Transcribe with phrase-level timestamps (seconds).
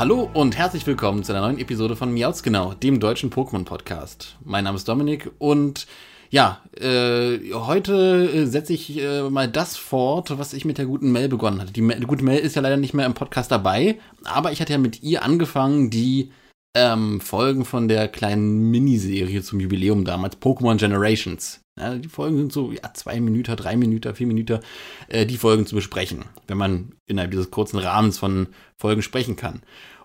[0.00, 4.38] Hallo und herzlich willkommen zu einer neuen Episode von Miauts Genau, dem deutschen Pokémon-Podcast.
[4.42, 5.86] Mein Name ist Dominik und
[6.30, 11.12] ja, äh, heute äh, setze ich äh, mal das fort, was ich mit der guten
[11.12, 11.74] Mel begonnen hatte.
[11.74, 14.62] Die, Mel, die gute Mel ist ja leider nicht mehr im Podcast dabei, aber ich
[14.62, 16.32] hatte ja mit ihr angefangen, die
[16.74, 21.60] ähm, Folgen von der kleinen Miniserie zum Jubiläum damals, Pokémon Generations.
[21.78, 24.60] Ja, die Folgen sind so ja, zwei Minuten, drei Minuten, vier Minuten,
[25.08, 29.62] äh, die Folgen zu besprechen, wenn man innerhalb dieses kurzen Rahmens von Folgen sprechen kann.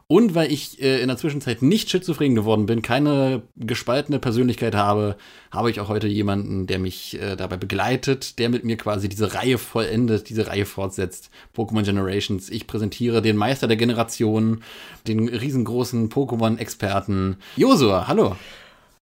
[0.07, 5.17] Und weil ich äh, in der Zwischenzeit nicht schizophren geworden bin, keine gespaltene Persönlichkeit habe,
[5.49, 9.33] habe ich auch heute jemanden, der mich äh, dabei begleitet, der mit mir quasi diese
[9.33, 11.31] Reihe vollendet, diese Reihe fortsetzt.
[11.55, 12.51] Pokémon Generations.
[12.51, 14.61] Ich präsentiere den Meister der Generation,
[15.07, 18.07] den riesengroßen Pokémon-Experten Josua.
[18.07, 18.35] Hallo.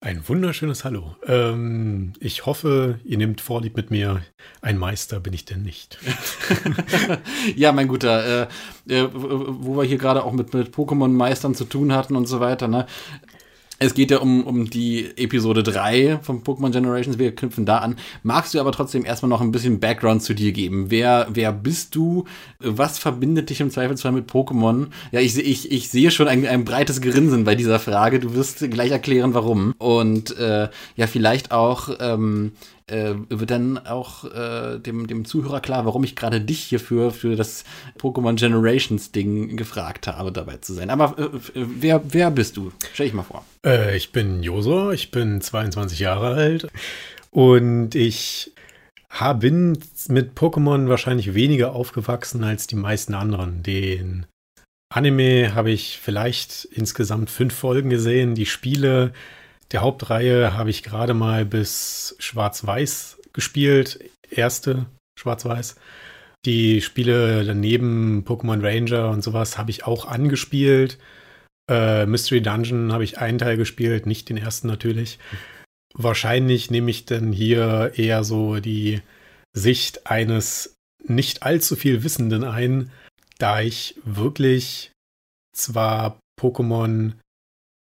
[0.02, 1.16] Ein wunderschönes Hallo.
[1.26, 4.20] Ähm, ich hoffe, ihr nehmt Vorlieb mit mir.
[4.60, 5.98] Ein Meister bin ich denn nicht.
[7.56, 11.94] ja, mein Guter, äh, äh, wo wir hier gerade auch mit, mit Pokémon-Meistern zu tun
[11.94, 12.84] hatten und so weiter, ne?
[13.78, 17.18] Es geht ja um, um die Episode 3 von Pokémon Generations.
[17.18, 17.96] Wir knüpfen da an.
[18.22, 20.90] Magst du aber trotzdem erstmal noch ein bisschen Background zu dir geben?
[20.90, 22.24] Wer, wer bist du?
[22.58, 24.86] Was verbindet dich im Zweifelsfall mit Pokémon?
[25.12, 28.18] Ja, ich, ich, ich sehe schon ein, ein breites Grinsen bei dieser Frage.
[28.18, 29.74] Du wirst gleich erklären, warum.
[29.76, 32.52] Und äh, ja, vielleicht auch, ähm,
[32.90, 37.36] äh, wird dann auch äh, dem, dem Zuhörer klar, warum ich gerade dich hierfür für
[37.36, 37.64] das
[37.98, 40.90] Pokémon Generations Ding gefragt habe, dabei zu sein.
[40.90, 42.72] Aber äh, wer, wer bist du?
[42.92, 43.44] Stell ich mal vor.
[43.64, 46.68] Äh, ich bin Josor, ich bin 22 Jahre alt
[47.30, 48.52] und ich
[49.38, 53.62] bin mit Pokémon wahrscheinlich weniger aufgewachsen als die meisten anderen.
[53.62, 54.26] Den
[54.88, 58.34] Anime habe ich vielleicht insgesamt fünf Folgen gesehen.
[58.34, 59.12] Die Spiele
[59.72, 64.00] der Hauptreihe habe ich gerade mal bis Schwarz-Weiß gespielt.
[64.30, 64.86] Erste
[65.18, 65.76] Schwarz-Weiß.
[66.44, 70.98] Die Spiele daneben, Pokémon Ranger und sowas, habe ich auch angespielt.
[71.68, 75.18] Äh, Mystery Dungeon habe ich einen Teil gespielt, nicht den ersten natürlich.
[75.94, 79.00] Wahrscheinlich nehme ich dann hier eher so die
[79.52, 82.92] Sicht eines nicht allzu viel Wissenden ein,
[83.38, 84.92] da ich wirklich
[85.52, 87.14] zwar Pokémon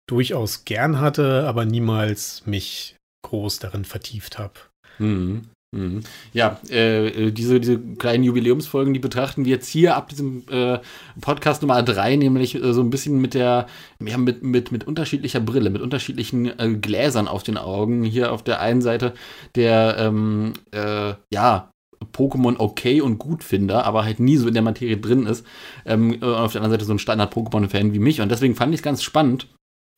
[0.09, 4.55] durchaus gern hatte, aber niemals mich groß darin vertieft habe.
[4.99, 5.49] Mhm.
[5.75, 6.03] Mhm.
[6.35, 10.81] Ja, äh, diese, diese kleinen Jubiläumsfolgen, die betrachten wir jetzt hier ab diesem äh,
[11.23, 13.67] Podcast Nummer 3, nämlich äh, so ein bisschen mit der,
[14.05, 18.05] ja, mit, mit, mit unterschiedlicher Brille, mit unterschiedlichen äh, Gläsern auf den Augen.
[18.05, 19.15] Hier auf der einen Seite
[19.55, 21.71] der, ähm, äh, ja,
[22.13, 25.47] Pokémon okay und gut finde, aber halt nie so in der Materie drin ist.
[25.87, 28.21] Ähm, und auf der anderen Seite so ein Standard-Pokémon-Fan wie mich.
[28.21, 29.47] Und deswegen fand ich es ganz spannend,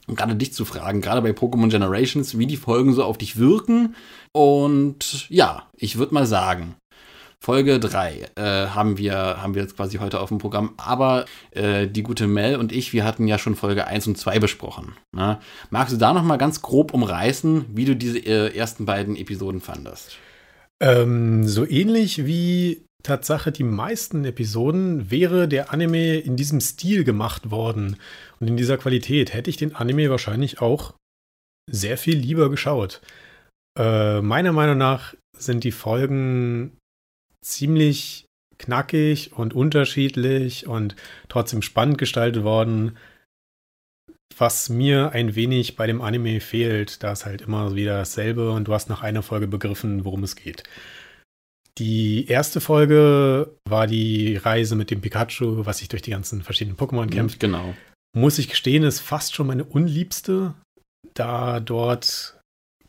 [0.09, 3.95] gerade dich zu fragen, gerade bei Pokémon Generations, wie die Folgen so auf dich wirken.
[4.33, 6.77] Und ja, ich würde mal sagen,
[7.45, 10.73] Folge 3 äh, haben, wir, haben wir jetzt quasi heute auf dem Programm.
[10.79, 14.39] Aber äh, die gute Mel und ich, wir hatten ja schon Folge 1 und 2
[14.39, 14.95] besprochen.
[15.13, 15.39] Ne?
[15.69, 19.61] Magst du da noch mal ganz grob umreißen, wie du diese äh, ersten beiden Episoden
[19.61, 20.17] fandest?
[20.81, 27.51] Ähm, so ähnlich wie Tatsache die meisten Episoden wäre der Anime in diesem Stil gemacht
[27.51, 27.97] worden
[28.41, 30.95] und in dieser Qualität hätte ich den Anime wahrscheinlich auch
[31.71, 33.01] sehr viel lieber geschaut.
[33.79, 36.79] Äh, meiner Meinung nach sind die Folgen
[37.45, 38.27] ziemlich
[38.59, 40.97] knackig und unterschiedlich und
[41.29, 42.97] trotzdem spannend gestaltet worden.
[44.37, 48.67] Was mir ein wenig bei dem Anime fehlt, da ist halt immer wieder dasselbe und
[48.67, 50.63] du hast nach einer Folge begriffen, worum es geht.
[51.79, 56.77] Die erste Folge war die Reise mit dem Pikachu, was sich durch die ganzen verschiedenen
[56.77, 57.41] Pokémon kämpft.
[57.41, 57.75] Genau.
[58.17, 60.55] Muss ich gestehen, ist fast schon meine unliebste,
[61.15, 62.39] da dort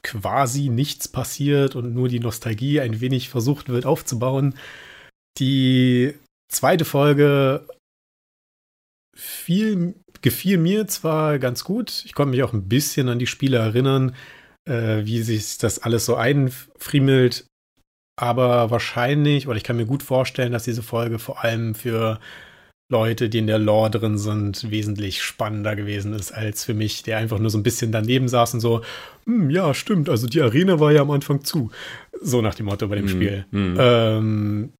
[0.04, 4.54] quasi nichts passiert und nur die Nostalgie ein wenig versucht wird aufzubauen.
[5.40, 6.14] Die
[6.52, 7.68] zweite Folge
[9.18, 13.58] viel, gefiel mir zwar ganz gut, ich konnte mich auch ein bisschen an die Spiele
[13.58, 14.16] erinnern,
[14.70, 17.48] äh, wie sich das alles so einfriemelt,
[18.16, 22.20] aber wahrscheinlich, oder ich kann mir gut vorstellen, dass diese Folge vor allem für
[22.92, 27.18] Leute, die in der Lore drin sind, wesentlich spannender gewesen ist als für mich, der
[27.18, 28.82] einfach nur so ein bisschen daneben saß und so,
[29.26, 31.72] hm, ja, stimmt, also die Arena war ja am Anfang zu.
[32.22, 33.46] So nach dem Motto bei dem Mhm, Spiel.
[33.52, 33.78] mhm.
[33.80, 34.74] Ähm,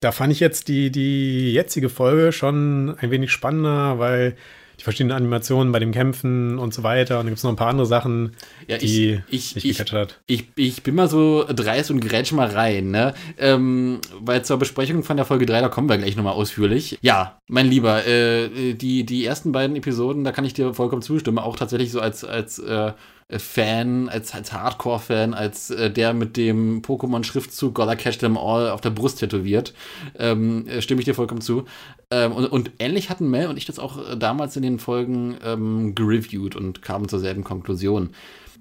[0.00, 4.34] da fand ich jetzt die, die jetzige Folge schon ein wenig spannender, weil
[4.82, 7.56] die verschiedenen Animationen bei dem Kämpfen und so weiter und da gibt es noch ein
[7.56, 8.32] paar andere Sachen,
[8.66, 10.20] Ja, die ich, mich ich, gecatcht hat.
[10.26, 13.14] Ich, ich bin mal so dreist und grätsch mal rein, ne?
[13.38, 16.98] Ähm, weil zur Besprechung von der Folge 3, da kommen wir gleich nochmal ausführlich.
[17.00, 21.38] Ja, mein Lieber, äh, die, die ersten beiden Episoden, da kann ich dir vollkommen zustimmen,
[21.38, 22.92] auch tatsächlich so als, als äh,
[23.38, 28.80] Fan, als, als Hardcore-Fan, als äh, der mit dem Pokémon-Schriftzug Gotta Catch Them All auf
[28.80, 29.74] der Brust tätowiert,
[30.18, 31.64] ähm, äh, stimme ich dir vollkommen zu.
[32.12, 35.36] Ähm, und, und ähnlich hatten Mel und ich das auch äh, damals in den Folgen
[35.42, 38.10] ähm, gereviewt und kamen zur selben Konklusion.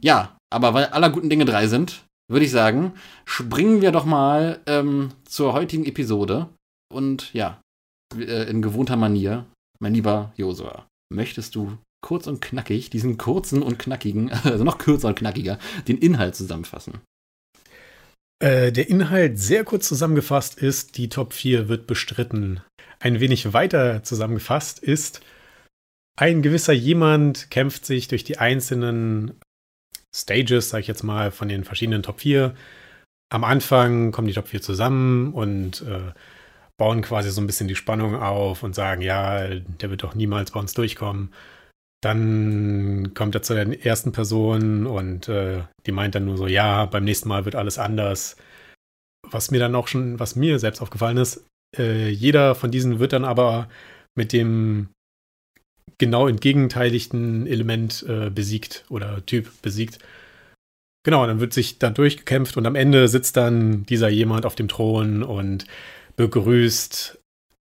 [0.02, 2.94] Ja, aber weil aller guten Dinge drei sind, würde ich sagen,
[3.26, 6.48] springen wir doch mal ähm, zur heutigen Episode.
[6.94, 7.62] Und ja,
[8.16, 9.46] äh, in gewohnter Manier,
[9.80, 15.10] mein lieber Josua, möchtest du kurz und knackig diesen kurzen und knackigen, also noch kürzer
[15.10, 17.02] und knackiger, den Inhalt zusammenfassen?
[18.40, 22.62] Äh, der Inhalt sehr kurz zusammengefasst ist, die Top 4 wird bestritten.
[23.00, 25.22] Ein wenig weiter zusammengefasst ist,
[26.22, 29.40] ein gewisser jemand kämpft sich durch die einzelnen
[30.14, 32.54] Stages, sag ich jetzt mal, von den verschiedenen Top 4.
[33.30, 36.12] Am Anfang kommen die Top 4 zusammen und äh,
[36.78, 40.52] bauen quasi so ein bisschen die Spannung auf und sagen, ja, der wird doch niemals
[40.52, 41.34] bei uns durchkommen.
[42.02, 46.86] Dann kommt er zu der ersten Person und äh, die meint dann nur so, ja,
[46.86, 48.38] beim nächsten Mal wird alles anders.
[49.30, 51.46] Was mir dann auch schon, was mir selbst aufgefallen ist,
[51.78, 53.70] äh, jeder von diesen wird dann aber
[54.16, 54.90] mit dem
[56.00, 60.00] genau entgegenteiligten Element äh, besiegt oder Typ besiegt.
[61.04, 64.68] Genau, dann wird sich da durchgekämpft und am Ende sitzt dann dieser jemand auf dem
[64.68, 65.66] Thron und
[66.16, 67.21] begrüßt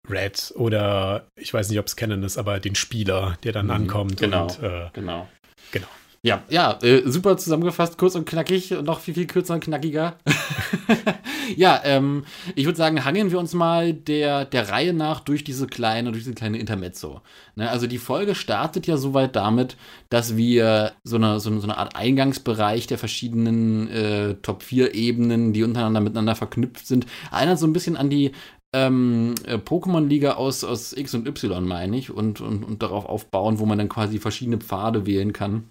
[0.09, 3.71] Red oder ich weiß nicht, ob es Canon ist, aber den Spieler, der dann Mhm,
[3.71, 4.43] ankommt genau.
[4.47, 5.27] und äh, Genau.
[5.71, 5.87] Genau.
[6.21, 10.15] Ja, ja, äh, super zusammengefasst, kurz und knackig und noch viel, viel kürzer und knackiger.
[11.55, 12.25] ja, ähm,
[12.55, 16.23] ich würde sagen, hangeln wir uns mal der, der Reihe nach durch diese kleine, durch
[16.23, 17.21] diese kleine Intermezzo.
[17.55, 19.77] Ne, also die Folge startet ja soweit damit,
[20.09, 25.63] dass wir so eine, so eine, so eine Art Eingangsbereich der verschiedenen äh, Top-4-Ebenen, die
[25.63, 28.31] untereinander miteinander verknüpft sind, erinnert so ein bisschen an die
[28.75, 33.59] ähm, äh, Pokémon-Liga aus, aus X und Y, meine ich, und, und, und darauf aufbauen,
[33.59, 35.69] wo man dann quasi verschiedene Pfade wählen kann.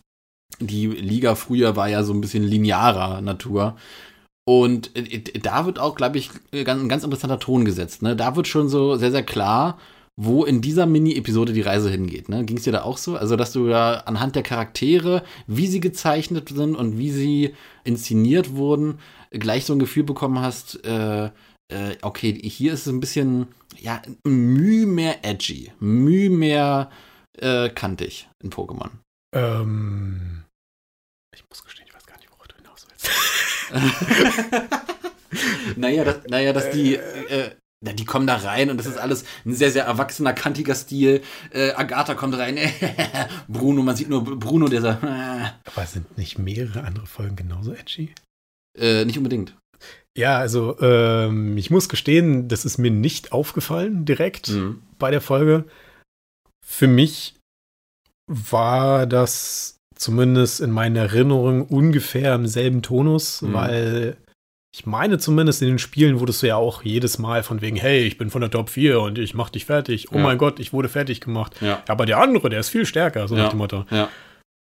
[0.59, 3.77] Die Liga früher war ja so ein bisschen linearer Natur.
[4.49, 6.31] Und äh, da wird auch, glaube ich,
[6.65, 8.01] ganz, ein ganz interessanter Ton gesetzt.
[8.01, 8.17] Ne?
[8.17, 9.79] Da wird schon so sehr, sehr klar,
[10.17, 12.31] wo in dieser Mini-Episode die Reise hingeht.
[12.31, 12.45] Ne?
[12.45, 13.17] Ging es dir da auch so?
[13.17, 17.55] Also, dass du da anhand der Charaktere, wie sie gezeichnet sind und wie sie
[17.85, 18.99] inszeniert wurden,
[19.31, 21.31] gleich so ein Gefühl bekommen hast, äh,
[21.73, 26.91] äh, okay, hier ist es ein bisschen, ja, müh mehr edgy, müh mehr
[27.39, 28.91] äh, kantig in Pokémon.
[29.35, 30.45] ähm,
[31.35, 33.11] ich muss gestehen, ich weiß gar nicht, worauf du hinaus willst.
[35.77, 37.51] naja, das, naja, dass die, äh,
[37.85, 41.23] na, die kommen da rein und das ist alles ein sehr, sehr erwachsener, kantiger Stil.
[41.51, 42.57] Äh, Agatha kommt rein,
[43.49, 48.15] Bruno, man sieht nur Bruno, der so, Aber sind nicht mehrere andere Folgen genauso edgy?
[48.79, 49.57] äh, nicht unbedingt.
[50.17, 54.83] Ja, also ähm, ich muss gestehen, das ist mir nicht aufgefallen direkt Mhm.
[54.99, 55.65] bei der Folge.
[56.65, 57.35] Für mich
[58.31, 63.53] war das zumindest in meiner Erinnerung ungefähr im selben Tonus, Mhm.
[63.53, 64.17] weil
[64.77, 68.01] ich meine zumindest in den Spielen wurdest du ja auch jedes Mal von wegen, hey,
[68.01, 70.11] ich bin von der Top 4 und ich mach dich fertig.
[70.11, 70.23] Oh Ja.
[70.23, 71.55] mein Gott, ich wurde fertig gemacht.
[71.61, 71.83] Ja.
[71.87, 73.45] Aber der andere, der ist viel stärker, so Ja.
[73.45, 73.85] nach dem Motto.
[73.91, 74.09] Ja.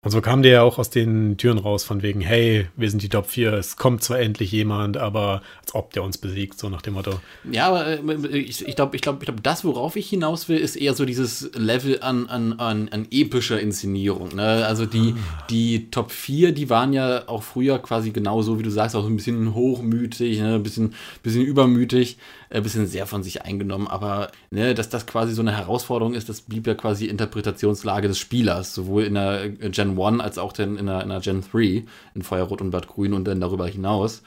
[0.08, 3.02] Und so kam der ja auch aus den Türen raus, von wegen, hey, wir sind
[3.02, 6.70] die Top 4, es kommt zwar endlich jemand, aber als ob der uns besiegt, so
[6.70, 7.20] nach dem Motto.
[7.52, 10.56] Ja, aber äh, ich, ich glaube, ich glaub, ich glaub, das, worauf ich hinaus will,
[10.56, 14.34] ist eher so dieses Level an, an, an, an epischer Inszenierung.
[14.34, 14.64] Ne?
[14.64, 15.14] Also die,
[15.50, 19.10] die Top 4, die waren ja auch früher quasi genauso, wie du sagst, auch so
[19.10, 20.54] ein bisschen hochmütig, ne?
[20.54, 22.16] ein bisschen, bisschen übermütig,
[22.50, 23.88] ein bisschen sehr von sich eingenommen.
[23.88, 28.18] Aber ne, dass das quasi so eine Herausforderung ist, das blieb ja quasi Interpretationslage des
[28.18, 32.22] Spielers, sowohl in der Gen 1 als auch in der, in der Gen 3, in
[32.22, 34.22] Feuerrot und Blattgrün und dann darüber hinaus.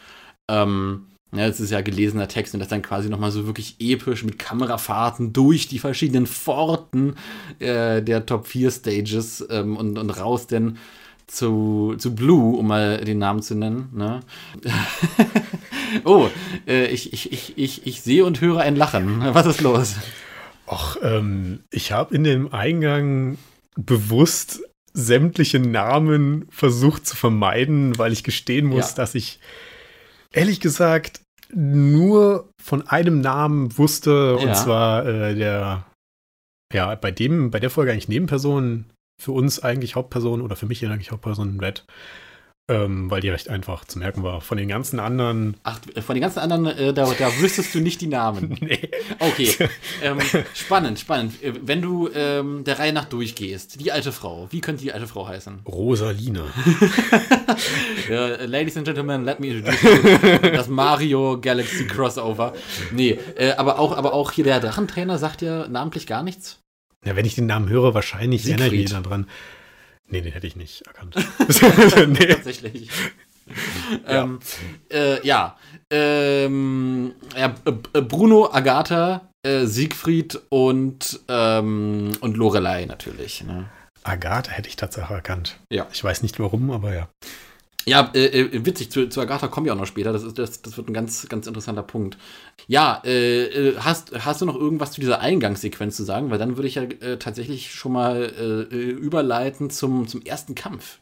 [0.49, 4.23] Ähm, ja, es ist ja gelesener Text und das dann quasi nochmal so wirklich episch
[4.25, 7.15] mit Kamerafahrten durch die verschiedenen Pforten
[7.59, 10.77] äh, der Top 4 Stages ähm, und, und raus denn
[11.31, 13.89] zu, zu Blue, um mal den Namen zu nennen.
[13.93, 14.19] Ne?
[16.03, 16.27] oh,
[16.67, 19.21] äh, ich, ich, ich, ich, ich sehe und höre ein Lachen.
[19.33, 19.95] Was ist los?
[20.67, 23.37] Och, ähm, ich habe in dem Eingang
[23.75, 24.61] bewusst
[24.93, 28.95] sämtliche Namen versucht zu vermeiden, weil ich gestehen muss, Ja.
[28.97, 29.39] dass ich
[30.31, 31.21] ehrlich gesagt
[31.53, 34.47] nur von einem Namen wusste, Ja.
[34.47, 35.85] und zwar äh, der
[36.73, 38.85] ja, bei dem, bei der Folge eigentlich Nebenpersonen,
[39.21, 41.85] für uns eigentlich Hauptpersonen oder für mich eigentlich Hauptpersonen Red.
[42.67, 44.39] Ähm, weil die recht einfach zu merken war.
[44.39, 45.57] Von den ganzen anderen.
[45.63, 48.57] Ach, von den ganzen anderen, äh, da, da wüsstest du nicht die Namen.
[48.61, 48.89] nee.
[49.19, 49.55] Okay.
[50.03, 50.17] Ähm,
[50.55, 51.43] spannend, spannend.
[51.43, 55.05] Äh, Wenn du ähm, der Reihe nach durchgehst, die alte Frau, wie könnte die alte
[55.05, 55.59] Frau heißen?
[55.67, 56.45] Rosalina.
[58.09, 62.53] Ja, Ladies and Gentlemen, let me introduce you das Mario Galaxy Crossover.
[62.91, 66.60] Nee, äh, aber, auch, aber auch hier der Drachentrainer sagt ja namentlich gar nichts.
[67.05, 69.05] Ja, wenn ich den Namen höre, wahrscheinlich erinnere ich mich Siegfried.
[69.05, 69.27] daran.
[70.07, 71.15] Nee, den hätte ich nicht erkannt.
[72.19, 72.27] nee.
[72.27, 72.89] Tatsächlich.
[74.07, 74.39] Ähm,
[74.91, 75.57] äh, ja.
[75.89, 83.43] Ähm, ja, B- B- Bruno, Agatha, äh, Siegfried und, ähm, und Lorelei natürlich.
[83.43, 83.65] Ne?
[84.03, 85.59] Agatha hätte ich tatsächlich erkannt.
[85.69, 85.87] Ja.
[85.91, 87.09] Ich weiß nicht warum, aber ja.
[87.85, 90.13] Ja, äh, äh, witzig, zu, zu Agatha kommen wir auch noch später.
[90.13, 92.17] Das, ist, das, das wird ein ganz, ganz interessanter Punkt.
[92.67, 96.29] Ja, äh, äh, hast, hast du noch irgendwas zu dieser Eingangssequenz zu sagen?
[96.29, 98.31] Weil dann würde ich ja äh, tatsächlich schon mal
[98.71, 100.99] äh, überleiten zum, zum ersten Kampf.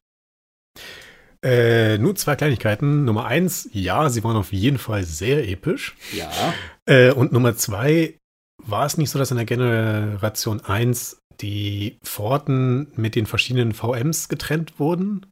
[1.42, 3.06] Nur zwei Kleinigkeiten.
[3.06, 5.96] Nummer eins, ja, sie waren auf jeden Fall sehr episch.
[6.12, 7.14] Ja.
[7.14, 8.20] Und Nummer zwei,
[8.62, 14.28] war es nicht so, dass in der Generation 1 die Pforten mit den verschiedenen VMs
[14.28, 15.26] getrennt wurden?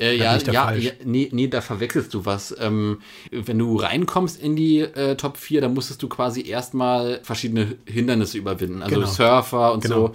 [0.00, 2.54] Äh, ja, ja, ja, nee, nee, da verwechselst du was.
[2.60, 3.00] Ähm,
[3.32, 8.38] wenn du reinkommst in die äh, Top 4, dann musstest du quasi erstmal verschiedene Hindernisse
[8.38, 8.82] überwinden.
[8.82, 9.06] Also Genau.
[9.08, 10.08] Surfer und Genau.
[10.08, 10.14] so.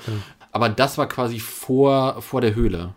[0.51, 2.93] Aber das war quasi vor, vor der Höhle.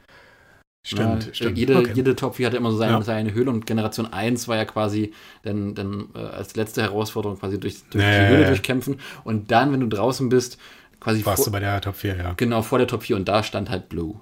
[0.86, 1.58] Stimmt, Ja, stimmt.
[1.58, 1.90] Jede, Okay.
[1.94, 3.02] jede Top 4 hatte immer so seine, Ja.
[3.02, 5.12] seine Höhle und Generation 1 war ja quasi
[5.42, 8.48] dann, dann äh, als letzte Herausforderung quasi durch, durch Ja, die Höhle ja.
[8.48, 9.00] durchkämpfen.
[9.24, 10.58] Und dann, wenn du draußen bist,
[11.00, 12.34] quasi Warst vor, du bei der Top 4, ja.
[12.36, 14.20] genau vor der Top 4 und da stand halt Blue.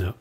[0.00, 0.14] Ja.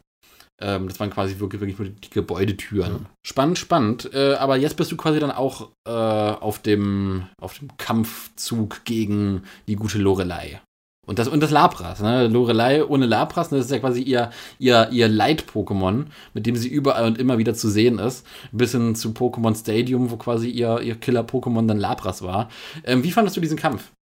[0.60, 2.94] Ähm, das waren quasi wirklich, wirklich nur die Gebäudetüren.
[2.94, 3.00] Ja.
[3.26, 4.10] Spannend, spannend.
[4.14, 9.44] Äh, aber jetzt bist du quasi dann auch äh, auf, dem, auf dem Kampfzug gegen
[9.68, 10.62] die gute Lorelei.
[11.08, 12.28] Und das, und das Lapras, ne?
[12.28, 13.58] Lorelei ohne Lapras, ne?
[13.58, 17.54] das ist ja quasi ihr, ihr, ihr Leit-Pokémon, mit dem sie überall und immer wieder
[17.54, 18.28] zu sehen ist.
[18.52, 22.50] Bis hin zu Pokémon Stadium, wo quasi ihr, ihr Killer-Pokémon dann Lapras war.
[22.84, 23.94] Ähm, wie fandest du diesen Kampf?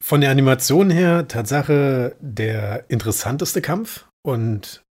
[0.00, 4.06] Von der Animation her, Tatsache, der interessanteste Kampf.
[4.22, 4.84] Und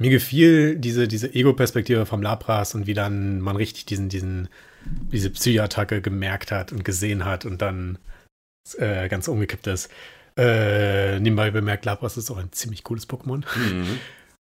[0.00, 4.48] mir gefiel diese, diese Ego-Perspektive vom Lapras und wie dann man richtig diesen, diesen,
[5.12, 7.98] diese Psychoattacke gemerkt hat und gesehen hat und dann
[8.76, 9.90] äh, ganz umgekippt ist.
[10.36, 13.44] Äh, nebenbei bemerkt, Lapras ist auch ein ziemlich cooles Pokémon.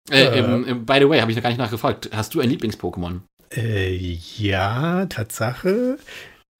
[0.10, 0.40] Äh, Äh.
[0.40, 2.10] ähm, äh, by the way, habe ich noch gar nicht nachgefragt.
[2.12, 3.22] Hast du ein Lieblings-Pokémon?
[3.56, 3.94] Äh,
[4.38, 6.00] ja, Tatsache.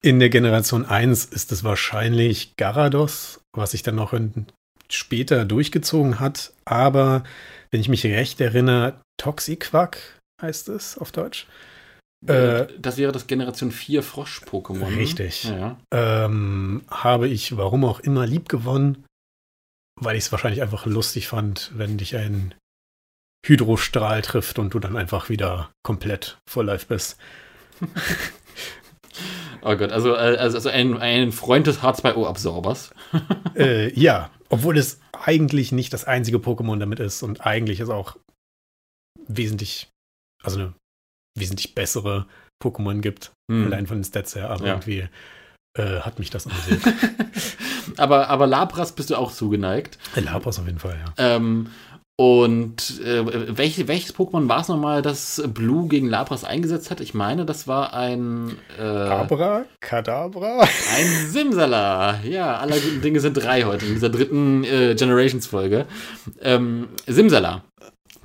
[0.02, 4.46] In der Generation 1 ist es wahrscheinlich Garados, was sich dann noch in,
[4.92, 6.52] später durchgezogen hat.
[6.64, 7.24] Aber
[7.70, 9.98] wenn ich mich recht erinnere, Toxiquack
[10.40, 11.46] heißt es auf Deutsch.
[12.26, 14.90] Äh, das wäre das Generation 4 Frosch-Pokémon.
[14.90, 14.96] ne?
[14.96, 15.44] Richtig.
[15.44, 15.76] Ja, ja.
[16.24, 19.04] Ähm, habe ich, warum auch immer, lieb gewonnen,
[20.00, 22.54] weil ich es wahrscheinlich einfach lustig fand, wenn dich ein
[23.46, 27.16] Hydrostrahl trifft und du dann einfach wieder komplett voll live bist.
[29.62, 32.90] Oh Gott, also, äh, also, also ein, ein Freund des H2O-Absorbers.
[33.56, 38.16] Äh, ja, obwohl es eigentlich nicht das einzige Pokémon damit ist und eigentlich es auch
[39.28, 39.88] wesentlich,
[40.42, 40.74] also eine
[41.38, 42.26] wesentlich bessere
[42.62, 43.66] Pokémon gibt, Hm.
[43.66, 44.72] allein von den Stats her, aber Ja.
[44.74, 45.08] irgendwie
[45.78, 46.82] äh, hat mich das amüsiert.
[47.96, 49.98] aber, aber Labras bist du auch zugeneigt.
[50.16, 51.12] Labras auf jeden Fall, ja.
[51.16, 51.70] Ähm,
[52.20, 57.00] und äh, welch, welches Pokémon war es nochmal, das Blue gegen Labras eingesetzt hat?
[57.00, 60.60] Ich meine, das war ein, äh, Abra, Kadabra.
[60.60, 62.20] ein Simsala.
[62.22, 65.86] Ja, aller guten Dinge sind drei heute in dieser dritten äh, Generations-Folge.
[66.42, 67.64] Ähm, Simsala.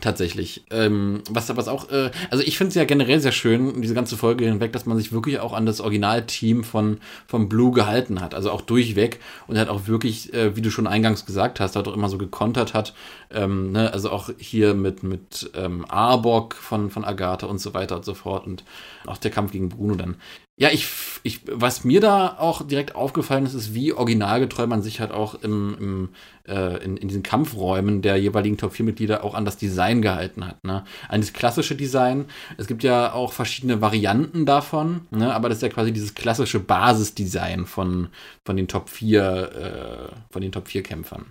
[0.02, 0.66] Tatsächlich.
[0.72, 4.18] Ähm, was, was auch, äh, also ich finde es ja generell sehr schön, diese ganze
[4.18, 8.36] Folge hinweg, dass man sich wirklich auch an das Originalteam von, von Blue gehalten hat.
[8.36, 11.88] Also auch durchweg und hat auch wirklich, äh, wie du schon eingangs gesagt hast, hat
[11.88, 12.94] auch immer so gekontert hat.
[13.32, 13.94] Ähm, ne?
[13.94, 18.14] Also auch hier mit, mit ähm, Arbok von, von Agatha und so weiter und so
[18.14, 18.46] fort.
[18.46, 18.66] Und
[19.06, 20.18] auch der Kampf gegen Bruno dann.
[20.58, 20.88] Ja, ich,
[21.24, 25.36] ich, was mir da auch direkt aufgefallen ist, ist, wie originalgetreu man sich halt auch
[25.44, 26.10] im, im,
[26.48, 30.64] äh, in, in diesen Kampfräumen der jeweiligen Top-4-Mitglieder auch an das Design gehalten hat.
[30.64, 30.86] Ne?
[31.10, 32.26] An das klassische Design.
[32.56, 35.34] Es gibt ja auch verschiedene Varianten davon, ne?
[35.34, 38.08] aber das ist ja quasi dieses klassische Basisdesign von,
[38.46, 41.26] von den Top 4, äh, von den Top 4 Kämpfern.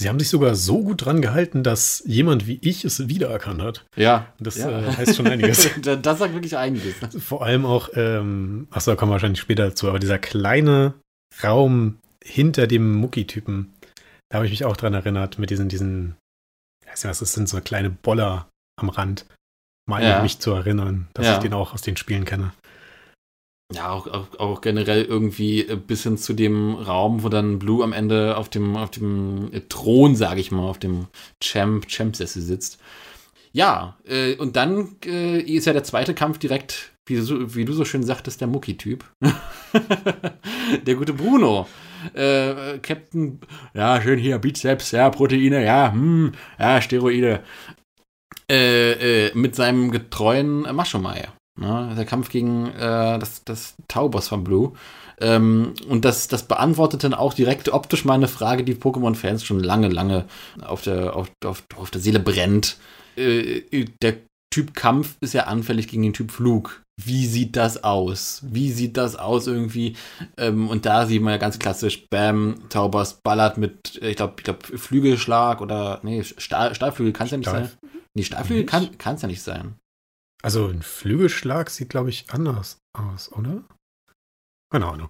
[0.00, 3.84] Sie haben sich sogar so gut dran gehalten, dass jemand wie ich es wiedererkannt hat.
[3.96, 4.32] Ja.
[4.40, 4.70] Das ja.
[4.80, 5.68] äh, heißt schon einiges.
[5.82, 6.94] das sagt wirklich einiges.
[7.22, 10.94] Vor allem auch, ähm, achso, da kommen wir wahrscheinlich später dazu, aber dieser kleine
[11.42, 13.74] Raum hinter dem Mucki-Typen,
[14.30, 16.16] da habe ich mich auch dran erinnert, mit diesen, diesen,
[16.82, 18.48] ich weiß nicht was, das sind so kleine Boller
[18.80, 19.26] am Rand.
[19.86, 20.16] Meine Ja.
[20.16, 21.34] ich mich zu erinnern, dass Ja.
[21.34, 22.52] ich den auch aus den Spielen kenne.
[23.72, 27.92] Ja, auch, auch, auch generell irgendwie bis hin zu dem Raum, wo dann Blue am
[27.92, 31.06] Ende auf dem, auf dem Thron, sage ich mal, auf dem
[31.40, 32.80] Champ, Champ-Sessel sitzt.
[33.52, 37.72] Ja, äh, und dann äh, ist ja der zweite Kampf direkt, wie, du, wie du
[37.72, 39.04] so schön sagtest, der Mucki-Typ.
[40.86, 41.68] der gute Bruno.
[42.14, 43.40] Äh, Captain,
[43.74, 47.42] ja, schön hier, Bizeps, ja, Proteine, ja, hm, ja, Steroide.
[48.50, 51.28] Äh, äh, mit seinem getreuen Maschomai.
[51.60, 51.94] Ne?
[51.96, 54.72] Der Kampf gegen äh, das, das Taubos von Blue.
[55.20, 59.88] Ähm, und das, das beantwortet dann auch direkt optisch meine Frage, die Pokémon-Fans schon lange,
[59.88, 60.24] lange
[60.62, 62.78] auf der, auf, auf, auf der Seele brennt.
[63.16, 64.16] Äh, der
[64.52, 66.82] Typ Kampf ist ja anfällig gegen den Typ Flug.
[67.02, 68.42] Wie sieht das aus?
[68.46, 69.96] Wie sieht das aus irgendwie?
[70.38, 74.44] Ähm, und da sieht man ja ganz klassisch, Bam, Taubers ballert mit, ich glaube, ich
[74.44, 77.64] glaub, Flügelschlag oder, nee, Stahl, Stahlflügel kann es ja nicht Stahl.
[77.66, 77.90] sein.
[78.14, 79.74] Nee, Stahlflügel kann es ja nicht sein.
[80.42, 83.62] Also ein Flügelschlag sieht, glaube ich, anders aus, oder?
[84.72, 85.08] Keine Ahnung.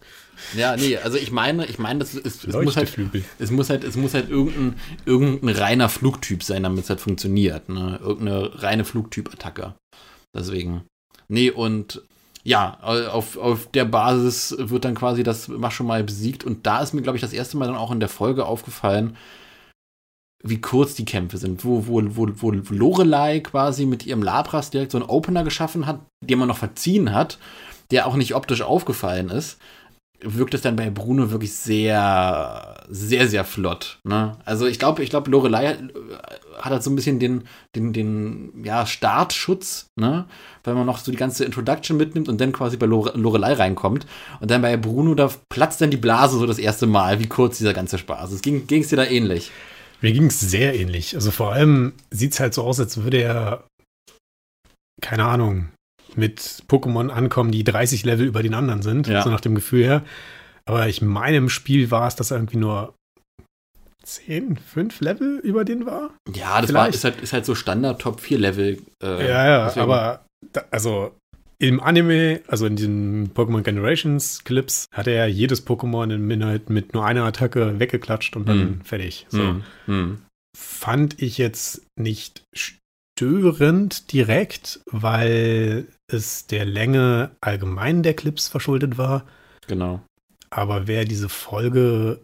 [0.57, 2.97] Ja, nee, also ich meine, ich meine, das ist, es muss halt,
[3.39, 7.69] es muss halt, es muss halt irgendein, irgendein reiner Flugtyp sein, damit es halt funktioniert,
[7.69, 8.01] ne?
[8.03, 9.75] Irgendeine reine Flugtyp-Attacke.
[10.35, 10.87] Deswegen.
[11.29, 12.03] Nee, und
[12.43, 16.43] ja, auf, auf der Basis wird dann quasi das Mach schon mal besiegt.
[16.43, 19.19] Und da ist mir, glaube ich, das erste Mal dann auch in der Folge aufgefallen,
[20.43, 24.93] wie kurz die Kämpfe sind, wo, wo, wo, wo Lorelei quasi mit ihrem Labras direkt
[24.93, 27.39] so einen Opener geschaffen hat, den man noch verziehen hat
[27.91, 29.59] der auch nicht optisch aufgefallen ist,
[30.23, 34.01] wirkt es dann bei Bruno wirklich sehr, sehr, sehr flott.
[34.05, 34.37] Ne?
[34.45, 35.79] Also ich glaube, ich glaube, Lorelei hat,
[36.59, 37.45] hat halt so ein bisschen den,
[37.75, 40.27] den, den ja, Startschutz, ne?
[40.63, 44.07] weil man noch so die ganze Introduction mitnimmt und dann quasi bei Lore Lorelei reinkommt.
[44.41, 47.57] Und dann bei Bruno, da platzt dann die Blase so das erste Mal, wie kurz
[47.57, 48.43] dieser ganze Spaß ist.
[48.43, 49.51] Ging es dir da ähnlich?
[50.01, 51.15] Mir ging es sehr ähnlich.
[51.15, 53.65] Also vor allem sieht es halt so aus, als würde er,
[55.01, 55.69] keine Ahnung,
[56.17, 59.23] mit Pokémon ankommen, die 30 Level über den anderen sind, ja.
[59.23, 60.05] so nach dem Gefühl her.
[60.65, 62.95] Aber ich meine, im Spiel war es, dass er irgendwie nur
[64.03, 66.11] 10, 5 Level über den war.
[66.35, 68.79] Ja, das war, ist, halt, ist halt so Standard Top 4 Level.
[69.03, 69.83] Äh, ja, ja, deswegen.
[69.83, 71.15] aber da, also
[71.61, 76.95] im Anime, also in diesen Pokémon Generations Clips, hat er jedes Pokémon in Minute mit
[76.95, 78.81] nur einer Attacke weggeklatscht und dann mm.
[78.83, 79.27] fertig.
[79.29, 79.61] So.
[79.87, 80.23] Mm.
[80.57, 89.27] Fand ich jetzt nicht störend direkt, weil es der Länge allgemein der Clips verschuldet war.
[89.67, 90.01] Genau.
[90.49, 92.21] Aber wer diese Folge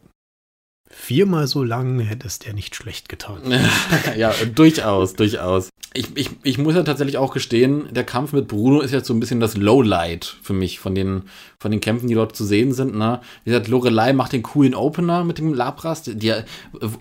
[0.88, 3.40] viermal so lang, hätte es der nicht schlecht getan.
[4.16, 5.68] ja, durchaus, durchaus.
[5.94, 9.14] Ich, ich, ich muss ja tatsächlich auch gestehen, der Kampf mit Bruno ist jetzt so
[9.14, 11.22] ein bisschen das Lowlight für mich von den,
[11.58, 12.96] von den Kämpfen, die dort zu sehen sind.
[12.96, 13.20] Ne?
[13.44, 16.10] Wie gesagt, Lorelei macht den coolen Opener mit dem Labras,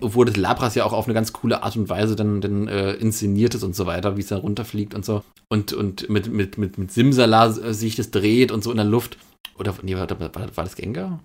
[0.00, 2.92] wo das Labras ja auch auf eine ganz coole Art und Weise dann, dann äh,
[2.94, 5.22] inszeniert ist und so weiter, wie es dann runterfliegt und so.
[5.48, 9.18] Und, und mit, mit, mit, mit Simsala sich das dreht und so in der Luft.
[9.58, 11.20] Oder, nee, war, war, war das Gengar?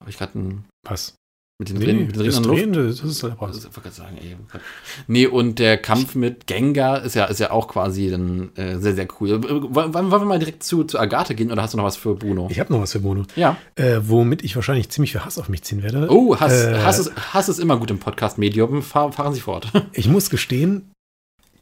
[0.00, 0.64] Habe ich gerade ein.
[0.86, 1.14] Was?
[1.58, 3.56] Mit den nee, Drehen, mit den das Drehen, das ist der Boss.
[3.64, 4.36] Ich sagen, ey.
[4.38, 4.58] Oh
[5.06, 8.94] nee, und der Kampf mit Gengar ist ja, ist ja auch quasi dann äh, sehr,
[8.94, 9.42] sehr cool.
[9.42, 12.14] Wollen, wollen wir mal direkt zu, zu Agathe gehen oder hast du noch was für
[12.14, 12.48] Bruno?
[12.50, 13.24] Ich habe noch was für Bruno.
[13.36, 13.56] Ja.
[13.74, 16.08] Äh, womit ich wahrscheinlich ziemlich viel Hass auf mich ziehen werde.
[16.10, 18.82] Oh, Hass, äh, Hass, ist, Hass ist immer gut im Podcast-Medium.
[18.82, 19.72] Fahr, fahren Sie fort.
[19.92, 20.92] ich muss gestehen,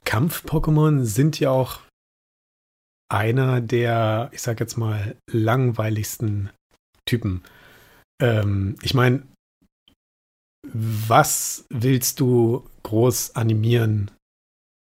[0.05, 1.79] Kampf-Pokémon sind ja auch
[3.09, 6.51] einer der, ich sag jetzt mal, langweiligsten
[7.07, 7.45] Typen.
[8.21, 9.23] Ähm, ich meine,
[10.73, 14.11] was willst du groß animieren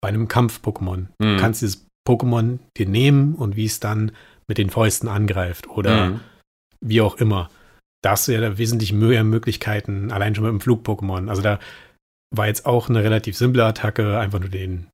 [0.01, 0.97] bei einem Kampf-Pokémon?
[0.97, 1.07] Mhm.
[1.19, 4.11] Du kannst dieses Pokémon dir nehmen und wie es dann
[4.47, 6.19] mit den Fäusten angreift oder mhm.
[6.81, 7.49] wie auch immer.
[8.03, 11.29] Da hast du ja da wesentlich mehr Möglichkeiten, allein schon mit dem Flug-Pokémon.
[11.29, 11.59] Also da
[12.35, 14.87] war jetzt auch eine relativ simple Attacke, einfach nur den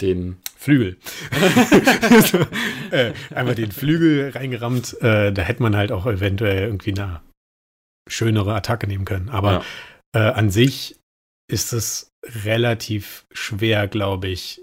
[0.00, 0.96] den Flügel.
[2.90, 5.00] äh, einfach den Flügel reingerammt.
[5.02, 7.20] Äh, da hätte man halt auch eventuell irgendwie eine
[8.08, 9.28] schönere Attacke nehmen können.
[9.28, 9.64] Aber
[10.14, 10.30] ja.
[10.30, 10.96] äh, an sich
[11.50, 12.10] ist es
[12.44, 14.60] relativ schwer, glaube ich,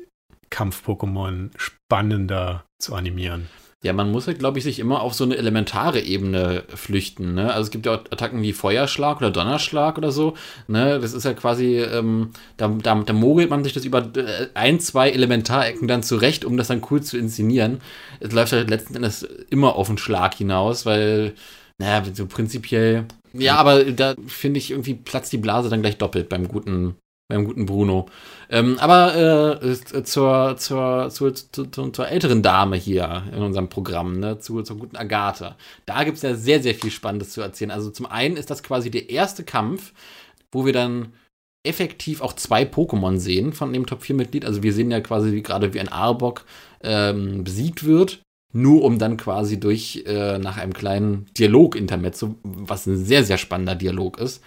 [0.50, 3.48] Kampf-Pokémon spannender zu animieren.
[3.84, 7.34] Ja, man muss halt, glaube ich, sich immer auf so eine elementare Ebene flüchten.
[7.34, 7.52] Ne?
[7.52, 10.36] Also es gibt ja auch Attacken wie Feuerschlag oder Donnerschlag oder so.
[10.68, 11.00] Ne?
[11.00, 14.80] Das ist ja quasi, ähm, da, da, da, mogelt man sich das über äh, ein,
[14.80, 17.82] zwei Elementarecken dann zurecht, um das dann cool zu inszenieren.
[18.20, 21.34] Es läuft halt letzten Endes immer auf den Schlag hinaus, weil,
[21.80, 26.30] naja, so prinzipiell ja, aber da finde ich irgendwie platzt die Blase dann gleich doppelt
[26.30, 26.96] beim guten,
[27.30, 28.08] beim guten Bruno.
[28.50, 34.40] Ähm, aber äh, zur, zur, zur, zur, zur, älteren Dame hier in unserem Programm, ne,
[34.40, 35.56] zu, zur guten Agathe.
[35.86, 37.72] Da gibt es ja sehr, sehr viel Spannendes zu erzählen.
[37.72, 39.94] Also zum einen ist das quasi der erste Kampf,
[40.52, 41.14] wo wir dann
[41.64, 44.46] effektiv auch zwei Pokémon sehen von dem Top 4-Mitglied.
[44.46, 46.44] Also wir sehen ja quasi gerade wie ein Arbok
[46.84, 48.22] ähm, besiegt wird
[48.54, 53.76] nur um dann quasi durch, äh, nach einem kleinen Dialog-Intermezzo, was ein sehr, sehr spannender
[53.76, 54.44] Dialog ist,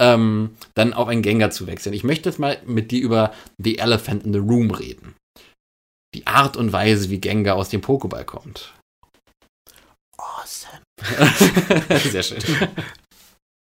[0.00, 1.92] ähm, dann auf einen Gengar zu wechseln.
[1.92, 5.14] Ich möchte jetzt mal mit dir über The Elephant in the Room reden.
[6.14, 8.74] Die Art und Weise, wie Gengar aus dem Pokéball kommt.
[10.16, 10.82] Awesome.
[12.10, 12.42] sehr schön.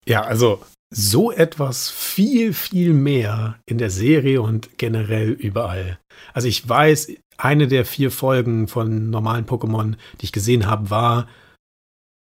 [0.07, 0.62] Ja, also
[0.95, 5.99] so etwas viel, viel mehr in der Serie und generell überall.
[6.35, 11.28] Also ich weiß, eine der vier Folgen von normalen Pokémon, die ich gesehen habe, war,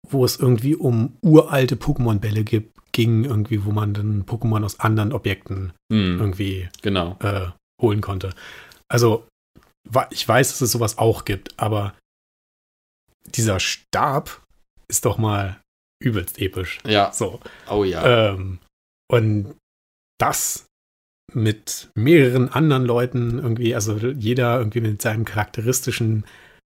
[0.08, 5.74] wo es irgendwie um uralte Pokémon-Bälle ging, irgendwie, wo man dann Pokémon aus anderen Objekten
[5.92, 7.18] Hm, irgendwie genau.
[7.22, 7.50] äh,
[7.82, 8.34] holen konnte.
[8.88, 9.28] Also
[10.12, 11.94] ich weiß, dass es sowas auch gibt, aber
[13.26, 14.42] dieser Stab
[14.88, 15.60] ist doch mal
[16.02, 16.80] übelst episch.
[16.86, 17.12] Ja.
[17.12, 17.40] So.
[17.70, 18.32] Oh ja.
[18.32, 18.60] Ähm,
[19.12, 19.56] und
[20.20, 20.69] das
[21.34, 26.26] mit mehreren anderen Leuten irgendwie, also jeder irgendwie mit seinem charakteristischen,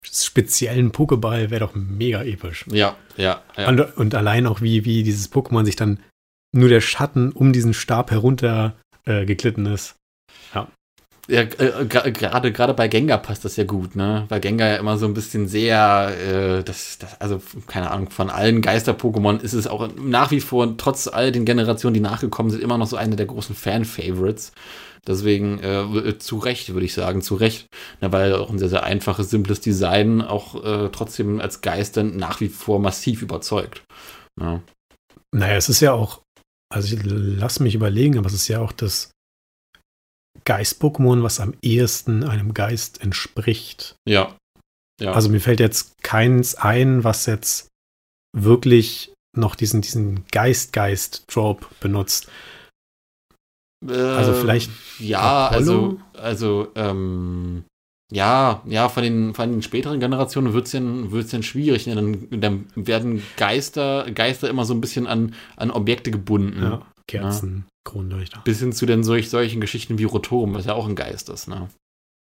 [0.05, 2.65] speziellen Pokéball wäre doch mega episch.
[2.71, 3.69] ja, ja, ja.
[3.69, 6.01] Und, und allein auch, wie, wie dieses Pokémon sich dann
[6.53, 9.97] nur der Schatten um diesen Stab herunter äh, geglitten ist.
[10.55, 10.69] Ja,
[11.29, 11.43] äh,
[11.85, 14.25] gra- gerade gerade bei Gengar passt das ja gut, ne?
[14.29, 18.31] Weil Gengar ja immer so ein bisschen sehr, äh, das, das, also keine Ahnung, von
[18.31, 22.63] allen Geister-Pokémon ist es auch nach wie vor, trotz all den Generationen, die nachgekommen sind,
[22.63, 24.53] immer noch so eine der großen Fan-Favorites.
[25.07, 27.67] Deswegen äh, zu Recht, würde ich sagen, zu Recht.
[28.01, 32.41] Na, weil auch ein sehr, sehr einfaches, simples Design auch äh, trotzdem als Geister nach
[32.41, 33.83] wie vor massiv überzeugt.
[34.41, 34.61] Ja,
[35.35, 36.21] Naja, es ist ja auch,
[36.73, 39.11] also ich lass mich überlegen, aber es ist ja auch das
[40.49, 43.97] Geist-Pokémon, was am ehesten einem Geist entspricht.
[44.09, 44.35] ja.
[44.99, 45.13] ja.
[45.13, 47.69] Also mir fällt jetzt keins ein, was jetzt
[48.35, 52.31] wirklich noch diesen, diesen Geist-Geist-Trope benutzt.
[53.87, 55.59] also vielleicht Ja, Apollo?
[55.59, 57.65] also, also, ähm,
[58.11, 61.87] ja, ja, von den, von den späteren Generationen wird es dann, wird's dann schwierig.
[61.87, 61.95] Ne?
[61.95, 66.63] Dann, dann werden Geister, Geister immer so ein bisschen an, an Objekte gebunden.
[66.63, 68.43] Ja, Kerzen, Kronleuchter.
[68.45, 71.49] Bis hin zu den solch, solchen Geschichten wie Rotom, was ja auch ein Geist ist,
[71.49, 71.69] ne?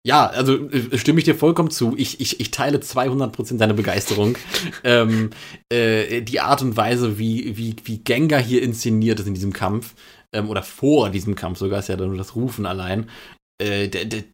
[0.06, 1.94] Ja, also äh, stimme ich dir vollkommen zu.
[1.98, 4.38] Ich, ich, ich teile 200% deine Begeisterung.
[4.84, 5.30] ähm,
[5.70, 9.94] äh, die Art und Weise, wie, wie, wie Gengar hier inszeniert ist in diesem Kampf,
[10.32, 13.10] ähm, oder vor diesem Kampf sogar, ist ja dann nur das Rufen allein,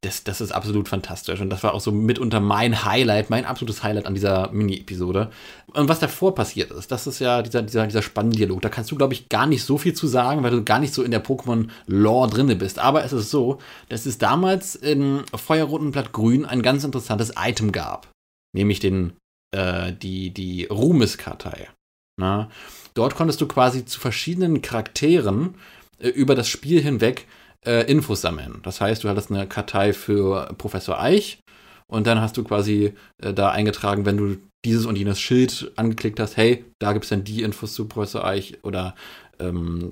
[0.02, 1.40] das, das ist absolut fantastisch.
[1.40, 5.30] Und das war auch so mitunter mein Highlight, mein absolutes Highlight an dieser Mini-Episode.
[5.72, 8.62] Und was davor passiert ist, das ist ja dieser, dieser, dieser spannende Dialog.
[8.62, 10.94] Da kannst du, glaube ich, gar nicht so viel zu sagen, weil du gar nicht
[10.94, 12.78] so in der Pokémon-Lore drinne bist.
[12.78, 13.58] Aber es ist so,
[13.88, 18.08] dass es damals in Feuerrot und Blattgrün ein ganz interessantes Item gab.
[18.54, 19.14] Nämlich den,
[19.52, 21.68] äh, die, die Ruhmeskartei.
[22.16, 22.48] Na?
[22.94, 25.56] Dort konntest du quasi zu verschiedenen Charakteren
[25.98, 27.26] äh, über das Spiel hinweg
[27.66, 28.60] äh, Infos sammeln.
[28.62, 31.40] Das heißt, du hattest eine Kartei für Professor Eich
[31.86, 36.18] und dann hast du quasi äh, da eingetragen, wenn du dieses und jenes Schild angeklickt
[36.18, 38.94] hast, hey, da gibt es dann die Infos zu Professor Eich oder
[39.38, 39.90] ähm,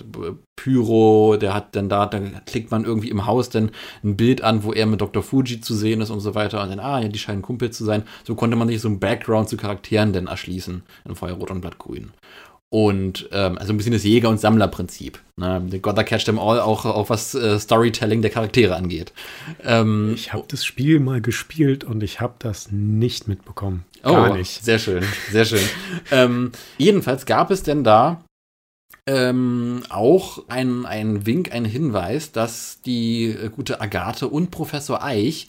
[0.56, 3.70] Pyro, der hat dann da, dann klickt man irgendwie im Haus dann
[4.02, 5.22] ein Bild an, wo er mit Dr.
[5.22, 7.84] Fuji zu sehen ist und so weiter und dann, ah, ja, die scheinen Kumpel zu
[7.84, 8.04] sein.
[8.24, 12.12] So konnte man sich so ein Background zu Charakteren dann erschließen in Feuerrot und Blattgrün.
[12.74, 15.20] Und ähm, also ein bisschen das Jäger- und Sammlerprinzip.
[15.36, 15.64] Ne?
[15.80, 19.12] Gotta Catch Them All, auch, auch was äh, Storytelling der Charaktere angeht.
[19.62, 23.84] Ähm, Ich habe das Spiel mal gespielt und ich habe das nicht mitbekommen.
[24.02, 24.64] oh, Gar nicht.
[24.64, 25.62] Sehr schön, sehr schön.
[26.10, 28.24] ähm, jedenfalls gab es denn da
[29.06, 35.46] ähm, auch ein, ein Wink, ein Hinweis, dass die äh, gute Agathe und Professor Eich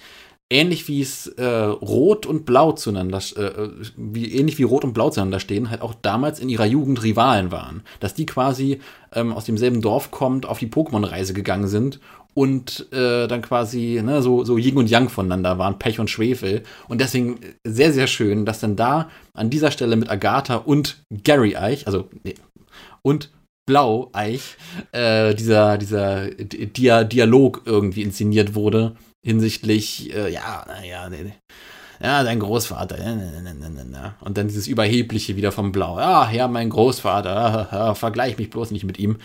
[0.51, 5.09] ähnlich wie es äh, Rot und Blau zueinander, äh, wie, ähnlich wie Rot und Blau
[5.09, 7.81] zueinander stehen, halt auch damals in ihrer Jugend Rivalen waren.
[7.99, 8.79] Dass die quasi
[9.13, 11.99] ähm, aus demselben Dorf kommt, auf die Pokémon-Reise gegangen sind
[12.35, 16.63] und äh, dann quasi ne, so, so Yin und Yang voneinander waren, Pech und Schwefel.
[16.87, 21.55] Und deswegen sehr, sehr schön, dass dann da an dieser Stelle mit Agatha und Gary
[21.55, 22.35] Eich, also nee,
[23.01, 23.31] und
[23.67, 24.57] Blau Eich,
[24.91, 31.33] äh, dieser, dieser Dia Dialog irgendwie inszeniert wurde hinsichtlich, äh, ja, naja, nee, nee.
[31.99, 34.13] ja, dein Großvater, ne.
[34.21, 38.51] und dann dieses Überhebliche wieder vom Blau, ja, ja, mein Großvater, ah, ah, vergleich mich
[38.51, 39.17] bloß nicht mit ihm.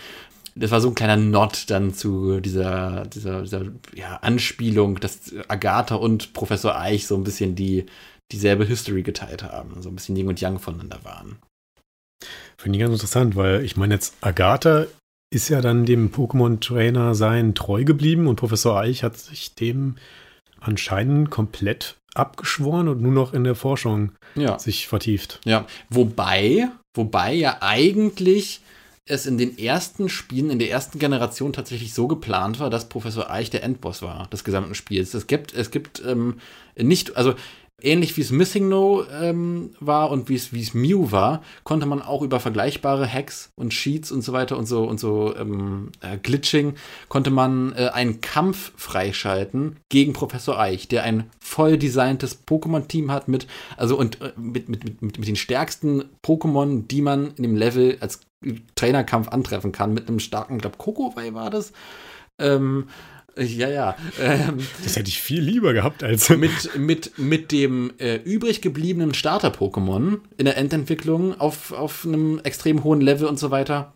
[0.55, 5.95] Das war so ein kleiner Nod dann zu dieser, dieser, dieser ja, Anspielung, dass Agatha
[5.95, 7.85] und Professor Eich so ein bisschen die,
[8.31, 11.37] dieselbe History geteilt haben, so ein bisschen Yin und Yang voneinander waren.
[12.57, 14.87] Finde ich ganz interessant, weil ich meine jetzt, Agatha
[15.31, 19.95] ist ja dann dem Pokémon-Trainer sein treu geblieben und Professor Eich hat sich dem
[20.59, 24.59] anscheinend komplett abgeschworen und nur noch in der Forschung Ja.
[24.59, 25.39] sich vertieft.
[25.45, 28.59] Ja, wobei, wobei ja eigentlich
[29.05, 33.31] es in den ersten Spielen, in der ersten Generation tatsächlich so geplant war, dass Professor
[33.31, 35.13] Eich der Endboss war des gesamten Spiels.
[35.13, 36.35] Es gibt, es gibt ähm,
[36.77, 37.33] nicht, also
[37.81, 42.21] ähnlich wie es Missing No ähm, war und wie es Mew war, konnte man auch
[42.21, 46.75] über vergleichbare Hacks und Sheets und so weiter und so und so ähm, äh, Glitching
[47.09, 53.27] konnte man äh, einen Kampf freischalten gegen Professor Eich, der ein voll designtes Pokémon-Team hat
[53.27, 57.55] mit also und äh, mit, mit, mit, mit den stärksten Pokémon, die man in dem
[57.55, 58.21] Level als
[58.75, 61.73] Trainerkampf antreffen kann, mit einem starken, ich glaube, Kokowai war das.
[62.39, 62.87] Ähm,
[63.37, 63.95] ja, ja.
[64.19, 66.29] Ähm, das hätte ich viel lieber gehabt als.
[66.29, 72.83] mit, mit, mit dem äh, übrig gebliebenen Starter-Pokémon in der Endentwicklung auf, auf einem extrem
[72.83, 73.93] hohen Level und so weiter.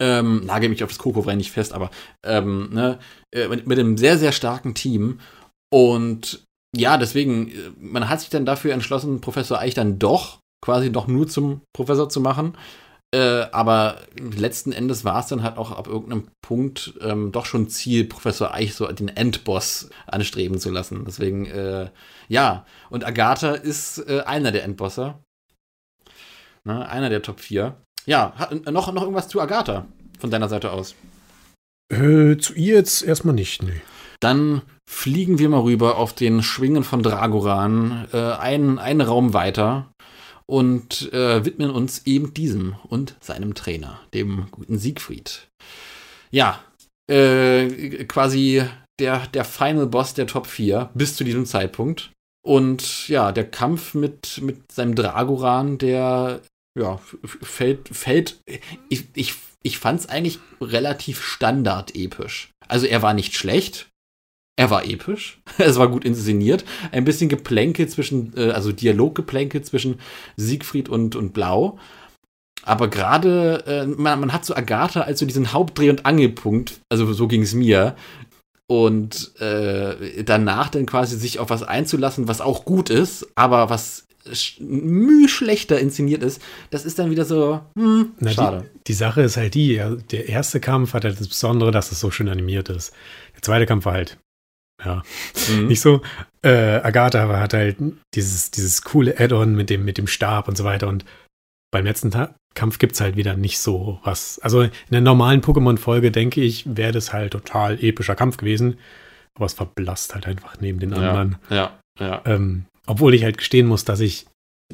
[0.00, 1.90] Ähm, nagel mich auf das Kokowai nicht fest, aber
[2.24, 2.98] ähm, ne,
[3.32, 5.20] äh, mit, mit einem sehr, sehr starken Team.
[5.72, 6.44] Und
[6.76, 11.06] ja, deswegen, äh, man hat sich dann dafür entschlossen, Professor Eich dann doch quasi doch
[11.06, 12.56] nur zum Professor zu machen.
[13.14, 17.68] Äh, aber letzten Endes war es dann halt auch ab irgendeinem Punkt ähm, doch schon
[17.68, 21.04] Ziel, Professor Eich so den Endboss anstreben zu lassen.
[21.06, 21.90] Deswegen, äh,
[22.26, 25.22] ja, und Agatha ist äh, einer der Endbosser.
[26.64, 27.76] Ne, einer der Top 4.
[28.04, 29.86] Ja, hat, noch, noch irgendwas zu Agatha
[30.18, 30.96] von deiner Seite aus?
[31.92, 33.80] Äh, zu ihr jetzt erstmal nicht, nee.
[34.18, 39.93] Dann fliegen wir mal rüber auf den Schwingen von Dragoran, äh, einen, einen Raum weiter
[40.46, 45.48] und äh, widmen uns eben diesem und seinem Trainer, dem guten Siegfried.
[46.30, 46.62] Ja,
[47.10, 48.64] äh, quasi
[48.98, 52.10] der, der Final Boss der Top 4 bis zu diesem Zeitpunkt.
[52.46, 56.42] Und ja, der Kampf mit, mit seinem Dragoran, der
[56.78, 58.40] ja, fällt, fällt
[58.88, 62.50] ich, ich, ich fand es eigentlich relativ standardepisch.
[62.68, 63.88] Also er war nicht schlecht,
[64.56, 66.64] er war episch, es war gut inszeniert.
[66.92, 69.98] Ein bisschen Geplänkel zwischen, äh, also Dialoggeplänkel zwischen
[70.36, 71.78] Siegfried und, und Blau.
[72.62, 77.12] Aber gerade, äh, man, man, hat so Agatha als so diesen Hauptdreh- und Angelpunkt, also
[77.12, 77.94] so ging es mir.
[78.66, 84.06] Und äh, danach dann quasi sich auf was einzulassen, was auch gut ist, aber was
[84.58, 86.40] müh schlechter inszeniert ist,
[86.70, 88.70] das ist dann wieder so, hm, Na, schade.
[88.78, 92.00] Die, die, Sache ist halt die, der erste Kampf hat halt das Besondere, dass es
[92.00, 92.94] so schön animiert ist.
[93.34, 94.16] Der zweite Kampf war halt
[94.82, 95.02] ja,
[95.50, 95.66] mhm.
[95.66, 96.02] nicht so.
[96.42, 97.76] Äh, Agatha hat halt
[98.14, 100.88] dieses, dieses coole Add-on mit dem, mit dem Stab und so weiter.
[100.88, 101.04] Und
[101.70, 104.38] beim letzten Ta Kampf gibt es halt wieder nicht so was.
[104.38, 108.78] Also in der normalen Pokémon-Folge, denke ich, wäre das halt total epischer Kampf gewesen.
[109.34, 111.36] Aber es verblasst halt einfach neben den anderen.
[111.50, 112.06] Ja, ja.
[112.06, 112.22] ja.
[112.26, 114.26] Ähm, obwohl ich halt gestehen muss, dass ich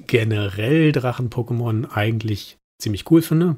[0.06, 3.56] generell Drachen-Pokémon eigentlich ziemlich cool finde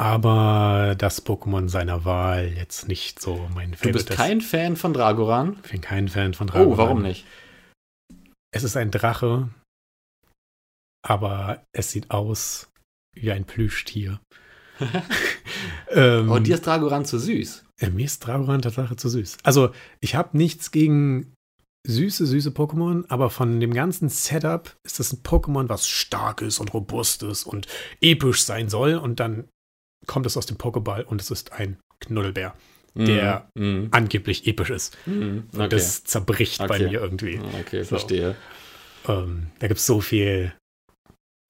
[0.00, 3.86] aber das Pokémon seiner Wahl jetzt nicht so mein Favorite.
[3.86, 5.58] Du bist kein Fan von Dragoran?
[5.64, 6.72] Ich bin kein Fan von Dragoran.
[6.72, 7.26] Oh, warum nicht?
[8.52, 9.50] Es ist ein Drache,
[11.02, 12.70] aber es sieht aus
[13.14, 14.20] wie ein Plüschtier.
[15.90, 17.64] ähm, oh, dir ist Dragoran zu süß.
[17.80, 19.38] Äh, mir ist Dragoran tatsächlich zu süß.
[19.42, 21.34] Also, ich habe nichts gegen
[21.86, 26.60] süße, süße Pokémon, aber von dem ganzen Setup ist das ein Pokémon, was stark ist
[26.60, 27.66] und robust ist und
[28.00, 28.94] episch sein soll.
[28.94, 29.48] Und dann
[30.06, 32.54] kommt es aus dem Pokéball und es ist ein Knuddelbär,
[32.94, 34.96] der mm, angeblich episch ist.
[35.06, 35.62] Mm, okay.
[35.62, 36.68] Und das zerbricht okay.
[36.68, 37.40] bei mir irgendwie.
[37.60, 38.36] Okay, verstehe.
[39.06, 39.12] So.
[39.12, 40.52] Ähm, da gibt es so viel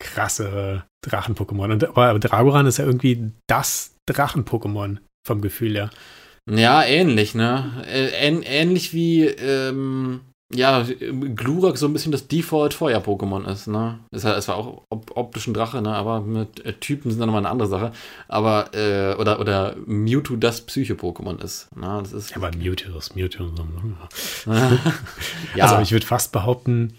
[0.01, 1.87] krasse Drachen-Pokémon.
[1.87, 5.91] Aber Dragoran ist ja irgendwie das Drachen-Pokémon vom Gefühl her.
[6.51, 7.85] Ja, ähnlich, ne?
[7.87, 8.09] Äh,
[8.45, 10.21] ähnlich wie ähm,
[10.55, 13.99] ja, Glurak so ein bisschen das Default-Feuer-Pokémon ist, ne?
[14.11, 15.95] Ist es war auch op optischen Drache, ne?
[15.95, 17.93] Aber mit äh, Typen sind dann nochmal eine andere Sache.
[18.29, 21.69] Aber, äh, oder, oder Mewtwo das Psyche-Pokémon ist.
[21.77, 21.99] Ne?
[22.03, 23.45] Das ist ja, aber Mewtwo ist Mewtwo.
[25.55, 25.65] ja.
[25.65, 26.95] Also ich würde fast behaupten,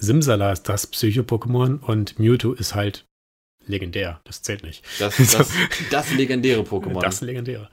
[0.00, 3.04] Simsala ist das Psyche-Pokémon und Mewtwo ist halt
[3.64, 4.20] legendär.
[4.24, 4.84] Das zählt nicht.
[4.98, 5.52] Das, das,
[5.92, 7.00] das legendäre Pokémon.
[7.00, 7.68] Das legendäre.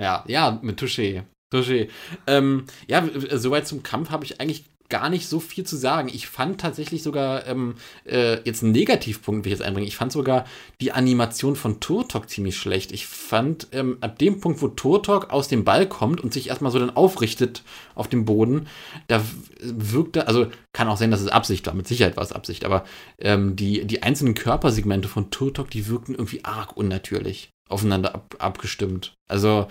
[0.00, 1.24] Ja, ja, mit Touché.
[1.52, 1.88] Touché.
[2.26, 6.10] Ähm, ja, soweit zum Kampf habe ich eigentlich gar nicht so viel zu sagen.
[6.12, 9.88] Ich fand tatsächlich sogar ähm, äh, jetzt einen Negativpunkt, will ich jetzt einbringen.
[9.88, 10.44] Ich fand sogar
[10.82, 12.92] die Animation von Turtok ziemlich schlecht.
[12.92, 16.70] Ich fand ähm, ab dem Punkt, wo Turtok aus dem Ball kommt und sich erstmal
[16.72, 17.62] so dann aufrichtet
[17.94, 18.66] auf dem Boden,
[19.08, 19.22] da
[19.62, 22.84] wirkte, also kann auch sein, dass es Absicht war, mit Sicherheit war es Absicht, aber
[23.18, 29.14] ähm, die, die einzelnen Körpersegmente von Turtok, die wirkten irgendwie arg unnatürlich aufeinander ab, abgestimmt.
[29.26, 29.68] Also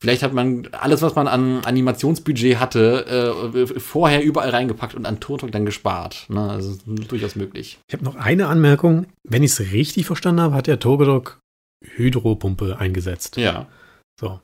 [0.00, 5.18] Vielleicht hat man alles, was man an Animationsbudget hatte, äh, vorher überall reingepackt und an
[5.18, 6.26] Turtok dann gespart.
[6.28, 6.50] Ne?
[6.50, 7.78] Also durchaus möglich.
[7.88, 9.06] Ich habe noch eine Anmerkung.
[9.24, 11.40] Wenn ich es richtig verstanden habe, hat der Togodok
[11.84, 13.36] Hydropumpe eingesetzt.
[13.36, 13.66] Ja.
[14.20, 14.40] So.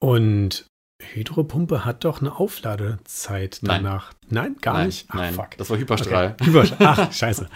[0.00, 0.66] Und
[1.02, 4.12] Hydropumpe hat doch eine Aufladezeit danach.
[4.28, 5.06] Nein, nein gar nein, nicht.
[5.08, 5.56] Ach, nein, fuck.
[5.56, 6.34] Das war Hyperstrahl.
[6.34, 6.46] Okay.
[6.46, 6.78] Hyperstrahl.
[6.98, 7.48] Ach, scheiße.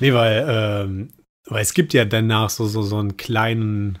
[0.00, 1.12] nee, weil, ähm,
[1.48, 3.98] weil es gibt ja danach so, so, so einen kleinen,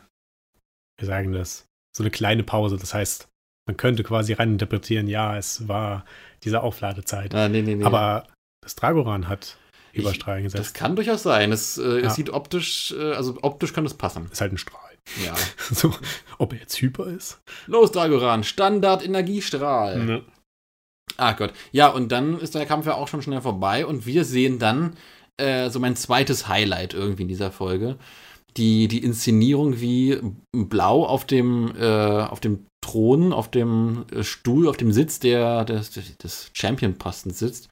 [0.98, 1.66] wir sagen das,
[1.96, 2.76] so eine kleine Pause.
[2.76, 3.28] Das heißt,
[3.66, 6.04] man könnte quasi reininterpretieren, ja, es war
[6.44, 7.34] diese Aufladezeit.
[7.34, 7.84] Ah, nee, nee, nee.
[7.84, 8.26] Aber
[8.62, 9.56] das Dragoran hat
[9.92, 10.74] Überstrahlen Das gesetzt.
[10.74, 11.50] kann durchaus sein.
[11.52, 12.06] Es, äh, Ja.
[12.06, 14.28] es sieht optisch, äh, also optisch kann es passen.
[14.30, 14.80] ist halt ein Strahl.
[15.24, 15.34] Ja.
[15.70, 15.92] So,
[16.38, 17.40] ob er jetzt hyper ist?
[17.66, 19.98] Los, Dragoran, Standard-Energiestrahl.
[20.04, 20.22] Ne.
[21.16, 21.52] Ah Gott.
[21.72, 24.96] Ja, und dann ist der Kampf ja auch schon schnell vorbei und wir sehen dann
[25.38, 27.96] äh, so mein zweites Highlight irgendwie in dieser Folge.
[28.56, 30.18] Die, die Inszenierung, wie
[30.52, 35.64] Blau auf dem, äh, auf dem Thron, auf dem äh, Stuhl, auf dem Sitz der,
[35.64, 37.68] des, des Champion-Postens sitzt.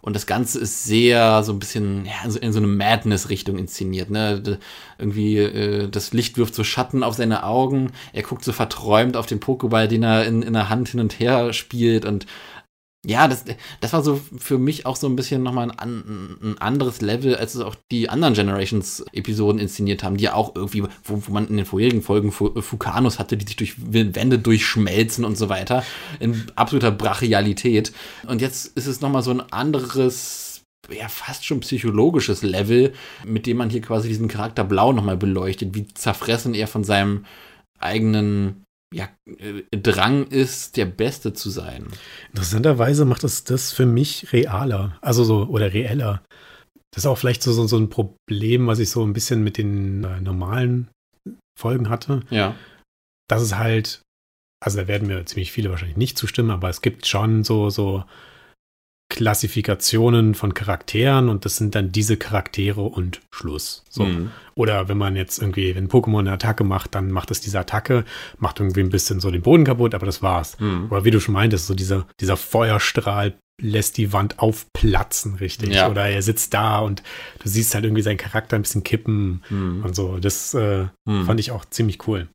[0.00, 3.56] Und das Ganze ist sehr so ein bisschen ja, in so- in so eine Madness-Richtung
[3.56, 4.10] inszeniert.
[4.10, 4.58] Ne?
[4.98, 7.92] Irgendwie äh, das Licht wirft so Schatten auf seine Augen.
[8.12, 11.20] Er guckt so verträumt auf den Pokéball, den er in, in der Hand hin und
[11.20, 12.04] her spielt.
[12.04, 12.26] Und
[13.04, 13.44] ja, das,
[13.80, 17.56] das war so für mich auch so ein bisschen nochmal ein, ein anderes Level, als
[17.56, 21.56] es auch die anderen Generations-Episoden inszeniert haben, die ja auch irgendwie, wo, wo man in
[21.56, 25.84] den vorherigen Folgen Fu- Fukanos hatte, die sich durch Wände durchschmelzen und so weiter,
[26.20, 27.92] in absoluter Brachialität.
[28.28, 32.92] Und jetzt ist es nochmal so ein anderes, ja, fast schon psychologisches Level,
[33.26, 37.24] mit dem man hier quasi diesen Charakter Blau nochmal beleuchtet, wie zerfressen er von seinem
[37.80, 41.86] eigenen ja, äh, Drang ist, der Beste zu sein.
[42.30, 46.22] Interessanterweise macht es das für mich realer, also so, oder reeller.
[46.92, 49.56] Das ist auch vielleicht so, so, so ein Problem, was ich so ein bisschen mit
[49.56, 50.88] den äh, normalen
[51.58, 52.20] Folgen hatte.
[52.30, 52.54] Ja.
[53.28, 54.02] Das ist halt,
[54.62, 58.04] also da werden mir ziemlich viele wahrscheinlich nicht zustimmen, aber es gibt schon so, so
[59.12, 63.84] Klassifikationen von Charakteren und das sind dann diese Charaktere und Schluss.
[63.90, 64.04] So.
[64.04, 64.30] Mhm.
[64.54, 68.04] Oder wenn man jetzt irgendwie, wenn Pokémon eine Attacke macht, dann macht es diese Attacke,
[68.38, 70.58] macht irgendwie ein bisschen so den Boden kaputt, aber das war's.
[70.60, 70.88] Mhm.
[70.90, 75.74] Oder wie du schon meintest, so dieser, dieser Feuerstrahl lässt die Wand aufplatzen, richtig.
[75.74, 75.90] Ja.
[75.90, 77.02] Oder er sitzt da und
[77.42, 79.82] du siehst halt irgendwie seinen Charakter ein bisschen kippen Mhm.
[79.84, 80.16] und so.
[80.18, 81.26] Das äh, Mhm.
[81.26, 82.28] fand ich auch ziemlich cool.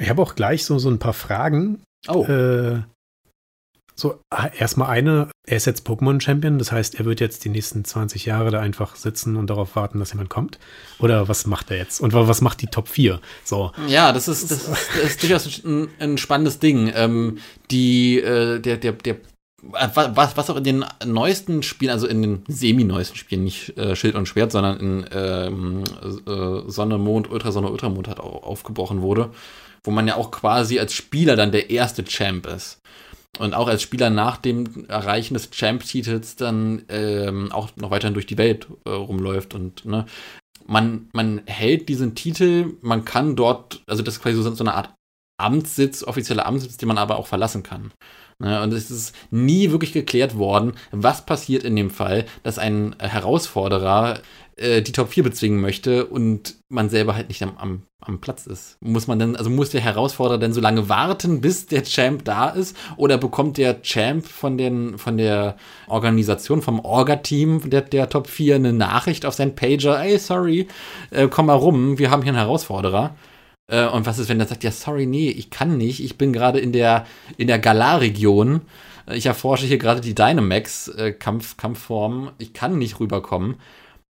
[0.00, 1.82] Ich habe auch gleich so, so ein paar Fragen.
[2.06, 2.82] Oh, Äh,
[3.98, 7.84] so, ah, erstmal eine, er ist jetzt Pokémon-Champion, das heißt, er wird jetzt die nächsten
[7.84, 10.58] 20 Jahre da einfach sitzen und darauf warten, dass jemand kommt.
[10.98, 12.00] Oder was macht er jetzt?
[12.00, 13.20] Und wa- was macht die Top 4?
[13.44, 16.90] So, ja, das ist, das ist, das ist durchaus ein, ein spannendes Ding.
[16.94, 17.38] Ähm,
[17.70, 22.22] die, äh, der, der, der, äh, was, was auch in den neuesten Spielen, also in
[22.22, 25.84] den semi-neuesten Spielen, nicht äh, Schild und Schwert, sondern in ähm,
[26.26, 29.30] äh, Sonne, Mond, Ultrasonne, Ultramond hat auch aufgebrochen wurde,
[29.84, 32.80] wo man ja auch quasi als Spieler dann der erste Champ ist.
[33.38, 38.26] Und auch als Spieler nach dem Erreichen des Champ-Titels dann ähm, auch noch weiterhin durch
[38.26, 40.06] die Welt äh, rumläuft und ne,
[40.66, 44.74] man, man hält diesen Titel, man kann dort, also das ist quasi so, so eine
[44.74, 44.94] Art
[45.38, 47.92] Amtssitz, offizieller Amtssitz, den man aber auch verlassen kann.
[48.38, 52.94] Ne, und es ist nie wirklich geklärt worden, was passiert in dem Fall, dass ein
[52.98, 54.20] Herausforderer
[54.56, 58.46] äh, die Top 4 bezwingen möchte und man selber halt nicht am, am, am Platz
[58.46, 58.76] ist.
[58.80, 62.50] Muss man denn, also muss der Herausforderer denn so lange warten, bis der Champ da
[62.50, 62.76] ist?
[62.98, 68.56] Oder bekommt der Champ von, den, von der Organisation, vom Orga-Team der, der Top 4
[68.56, 70.68] eine Nachricht auf sein Pager, ey, sorry,
[71.10, 73.16] äh, komm mal rum, wir haben hier einen Herausforderer.
[73.68, 76.32] Äh, und was ist, wenn der sagt, ja, sorry, nee, ich kann nicht, ich bin
[76.32, 78.62] gerade in der, in der Galar-Region.
[79.12, 82.32] Ich erforsche hier gerade die Dynamax-Kampfform.
[82.38, 83.56] ich kann nicht rüberkommen.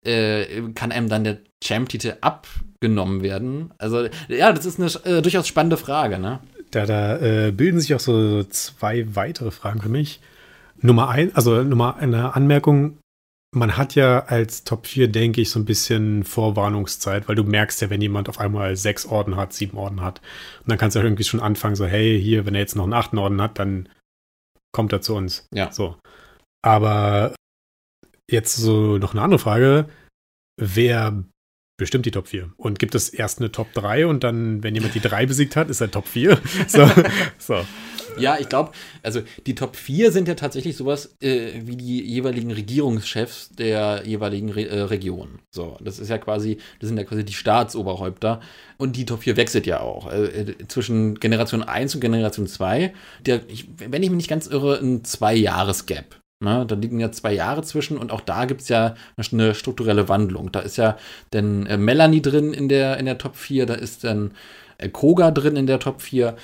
[0.05, 3.73] Äh, kann einem dann der Champ-Titel abgenommen werden?
[3.79, 6.39] Also, ja, das ist eine äh, durchaus spannende Frage, ne?
[6.71, 10.21] da, da äh, bilden sich auch so zwei weitere Fragen für mich.
[10.81, 12.99] Nummer ein, also Nummer eine Anmerkung.
[13.53, 17.81] Man hat ja als Top 4, denke ich, so ein bisschen Vorwarnungszeit, weil du merkst
[17.81, 20.21] ja, wenn jemand auf einmal sechs Orden hat, sieben Orden hat.
[20.61, 22.85] Und dann kannst du ja irgendwie schon anfangen, so, hey, hier, wenn er jetzt noch
[22.85, 23.89] einen achten Orden hat, dann
[24.73, 25.47] kommt er zu uns.
[25.55, 25.73] Ja.
[25.73, 25.97] So.
[26.63, 27.35] Aber
[28.31, 29.89] jetzt so noch eine andere Frage.
[30.61, 31.25] Wer
[31.77, 32.51] bestimmt die Top 4?
[32.57, 35.71] Und gibt es erst eine Top 3 und dann, wenn jemand die 3 besiegt hat,
[35.71, 36.39] ist er Top 4?
[36.69, 36.89] So.
[37.39, 37.65] so.
[38.19, 42.51] Ja, ich glaube, also die Top 4 sind ja tatsächlich sowas äh, wie die jeweiligen
[42.51, 45.41] Regierungschefs der jeweiligen Re äh, Region.
[45.51, 48.41] So, das ist ja quasi, das sind ja quasi die Staatsoberhäupter.
[48.79, 50.11] Und die Top 4 wechselt ja auch.
[50.11, 54.47] Äh, äh, zwischen Generation 1 und Generation 2, der, ich, wenn ich mich nicht ganz
[54.47, 56.17] irre, ein Zwei-Jahres-Gap.
[56.41, 56.67] Ne?
[56.67, 58.95] Da liegen ja zwei Jahre zwischen und auch da gibt es ja
[59.33, 60.53] eine strukturelle Wandlung.
[60.53, 60.99] Da ist ja
[61.31, 64.33] dann äh, Melanie drin in der, in der Top 4, da ist dann
[64.79, 66.37] äh, Koga drin in der Top 4.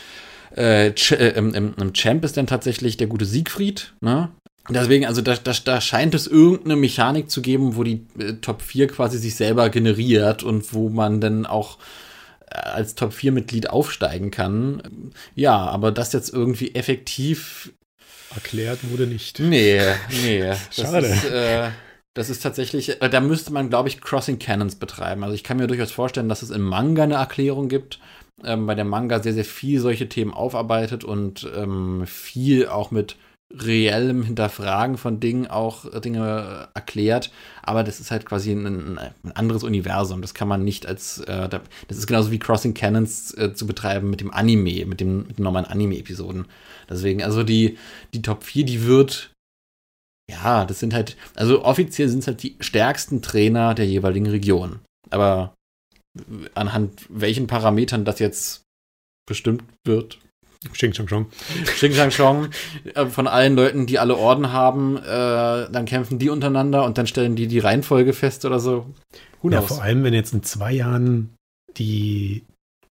[0.56, 3.92] Äh, Ch äh, im, im, im Champ ist dann tatsächlich der gute Siegfried.
[4.00, 4.30] Ne?
[4.68, 8.62] Deswegen, also da, da, da scheint es irgendeine Mechanik zu geben, wo die äh, Top
[8.62, 11.78] 4 quasi sich selber generiert und wo man dann auch
[12.48, 15.12] äh, als Top 4-Mitglied aufsteigen kann.
[15.34, 17.72] Ja, aber das jetzt irgendwie effektiv
[18.34, 19.38] Erklärt wurde nicht.
[19.40, 19.80] Nee,
[20.22, 20.44] nee.
[20.76, 21.06] Das Schade.
[21.06, 21.70] Ist, äh,
[22.14, 25.22] Das ist tatsächlich, äh, da müsste man, glaube ich, Crossing Cannons betreiben.
[25.24, 28.00] Also ich kann mir durchaus vorstellen, dass es in Manga eine Erklärung gibt,
[28.44, 33.16] ähm, bei der Manga sehr, sehr viel solche Themen aufarbeitet und ähm, viel auch mit
[33.58, 37.30] reellem Hinterfragen von Dingen auch äh, Dinge erklärt,
[37.62, 40.22] aber das ist halt quasi ein, ein anderes Universum.
[40.22, 44.10] Das kann man nicht als, äh, das ist genauso wie Crossing Cannons äh, zu betreiben
[44.10, 46.46] mit dem Anime, mit, dem, mit den normalen Anime-Episoden.
[46.88, 47.78] Deswegen, also die,
[48.14, 49.32] die Top 4, die wird,
[50.30, 54.80] ja, das sind halt, also offiziell sind es halt die stärksten Trainer der jeweiligen Region.
[55.10, 55.54] Aber
[56.54, 58.62] anhand welchen Parametern das jetzt
[59.26, 60.18] bestimmt wird,
[60.72, 61.26] Xing Chang Chong.
[61.64, 62.48] Xing Chang Chong.
[62.94, 67.06] Äh, von allen Leuten, die alle Orden haben, äh, dann kämpfen die untereinander und dann
[67.06, 68.86] stellen die die Reihenfolge fest oder so.
[69.42, 71.34] Ja, vor allem, wenn jetzt in zwei Jahren
[71.76, 72.44] die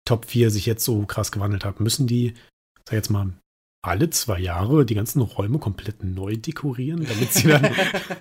[0.06, 2.34] Top 4 sich jetzt so krass gewandelt haben, müssen die,
[2.86, 3.34] sag jetzt mal,
[3.86, 7.68] alle zwei Jahre die ganzen Räume komplett neu dekorieren, damit sie dann.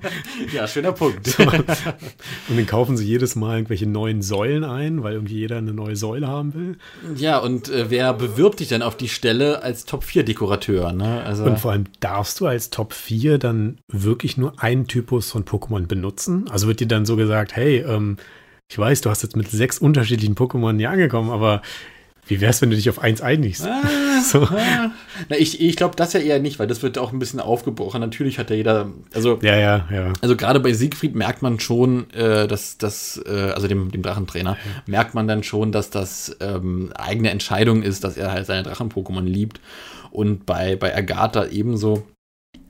[0.52, 1.38] ja, schöner Punkt.
[1.38, 5.94] und dann kaufen sie jedes Mal irgendwelche neuen Säulen ein, weil irgendwie jeder eine neue
[5.94, 6.78] Säule haben will.
[7.14, 10.92] Ja, und äh, wer bewirbt dich dann auf die Stelle als Top 4 Dekorateur?
[10.92, 11.22] Ne?
[11.22, 15.44] Also und vor allem darfst du als Top 4 dann wirklich nur einen Typus von
[15.44, 16.50] Pokémon benutzen?
[16.50, 18.16] Also wird dir dann so gesagt, hey, ähm,
[18.68, 21.62] ich weiß, du hast jetzt mit sechs unterschiedlichen Pokémon hier angekommen, aber
[22.26, 23.66] wie wär's, wenn du dich auf eins einigst?
[23.66, 24.42] Ah, so.
[24.42, 24.92] ah.
[25.28, 28.00] Na, ich ich glaube das ja eher nicht, weil das wird auch ein bisschen aufgebrochen.
[28.00, 30.12] Natürlich hat ja jeder, also ja, ja, ja.
[30.20, 34.52] Also gerade bei Siegfried merkt man schon, äh, dass das, äh, also dem, dem Drachentrainer,
[34.52, 34.82] ja.
[34.86, 39.24] merkt man dann schon, dass das ähm, eigene Entscheidung ist, dass er halt seine Drachen-Pokémon
[39.24, 39.60] liebt.
[40.12, 42.06] Und bei, bei Agatha ebenso.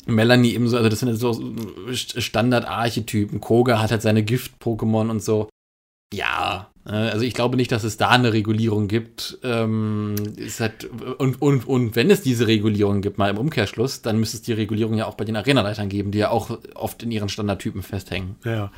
[0.06, 1.54] Melanie ebenso, also das sind so
[1.92, 3.40] Standard-Archetypen.
[3.40, 5.48] Koga hat halt seine Gift-Pokémon und so.
[6.12, 9.38] Ja, also ich glaube nicht, dass es da eine Regulierung gibt.
[9.44, 10.16] Ähm,
[10.58, 10.84] halt,
[11.18, 14.52] und, und, und wenn es diese Regulierung gibt, mal im Umkehrschluss, dann müsste es die
[14.52, 18.36] Regulierung ja auch bei den Arenaleitern geben, die ja auch oft in ihren Standardtypen festhängen.
[18.44, 18.72] Ja.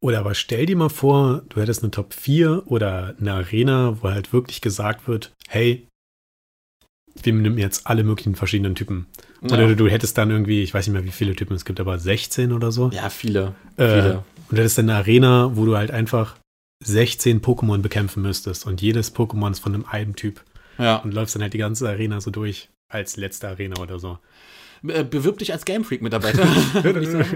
[0.00, 4.10] Oder aber stell dir mal vor, du hättest eine Top 4 oder eine Arena, wo
[4.10, 5.88] halt wirklich gesagt wird, hey,
[7.20, 9.06] wir nehmen jetzt alle möglichen verschiedenen Typen.
[9.42, 9.54] Ja.
[9.54, 11.98] Oder du, hättest dann irgendwie, ich weiß nicht mehr, wie viele Typen es gibt, aber
[11.98, 12.90] 16 oder so.
[12.90, 13.54] Ja, viele.
[13.76, 14.24] Äh, viele.
[14.50, 16.36] Und du hättest dann eine Arena, wo du halt einfach
[16.84, 20.44] 16 Pokémon bekämpfen müsstest und jedes Pokémon ist von einem einen Typ.
[20.78, 20.96] Ja.
[20.96, 24.18] Und läufst dann halt die ganze Arena so durch als letzte Arena oder so.
[24.86, 26.46] Äh, bewirb dich als Game Freak-Mitarbeiter.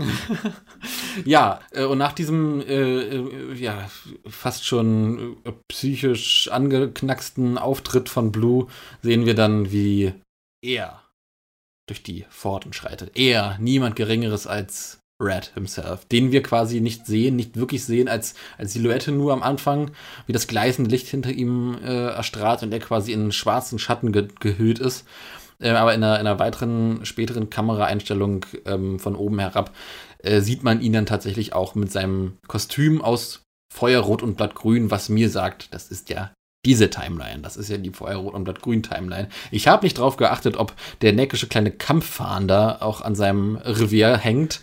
[1.24, 3.90] ja, äh, und nach diesem äh, äh, ja,
[4.26, 5.36] fast schon
[5.68, 8.68] psychisch angeknacksten Auftritt von Blue
[9.02, 10.12] sehen wir dann, wie
[10.64, 11.02] er
[11.88, 13.16] durch die Pforten schreitet.
[13.16, 18.34] Er, niemand Geringeres als Red himself, den wir quasi nicht sehen, nicht wirklich sehen als,
[18.58, 19.92] als Silhouette nur am Anfang,
[20.26, 24.28] wie das gleißende Licht hinter ihm äh, erstrahlt und er quasi in schwarzen Schatten ge
[24.40, 25.06] gehüllt ist.
[25.60, 29.72] Äh, aber in einer, in einer, weiteren, späteren Kameraeinstellung ähm, von oben herab
[30.18, 33.42] äh, sieht man ihn dann tatsächlich auch mit seinem Kostüm aus
[33.72, 36.32] Feuerrot und Blattgrün, was mir sagt, das ist ja
[36.64, 37.40] diese Timeline.
[37.42, 39.28] Das ist ja die Feuerrot und Blattgrün Timeline.
[39.50, 44.60] Ich habe nicht drauf geachtet, ob der neckische kleine Kampffahnder auch an seinem Revier hängt.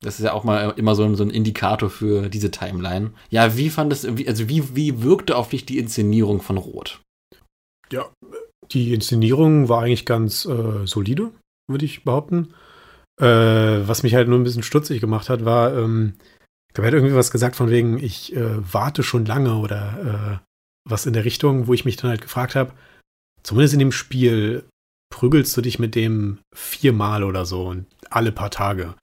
[0.00, 3.12] Das ist ja auch mal immer so, so ein Indikator für diese Timeline.
[3.30, 7.00] Ja, wie fandest du, also wie, wie wirkte auf dich die Inszenierung von Rot?
[7.90, 8.06] Ja,
[8.72, 11.32] die Inszenierung war eigentlich ganz äh, solide,
[11.68, 12.54] würde ich behaupten.
[13.20, 13.26] Äh,
[13.88, 16.14] was mich halt nur ein bisschen stutzig gemacht hat, war, ähm,
[16.68, 20.42] ich glaube, er hat irgendwie was gesagt von wegen, ich äh, warte schon lange oder
[20.42, 20.46] äh,
[20.88, 22.72] was in der Richtung, wo ich mich dann halt gefragt habe,
[23.42, 24.64] zumindest in dem Spiel
[25.10, 28.94] prügelst du dich mit dem viermal oder so und alle paar Tage.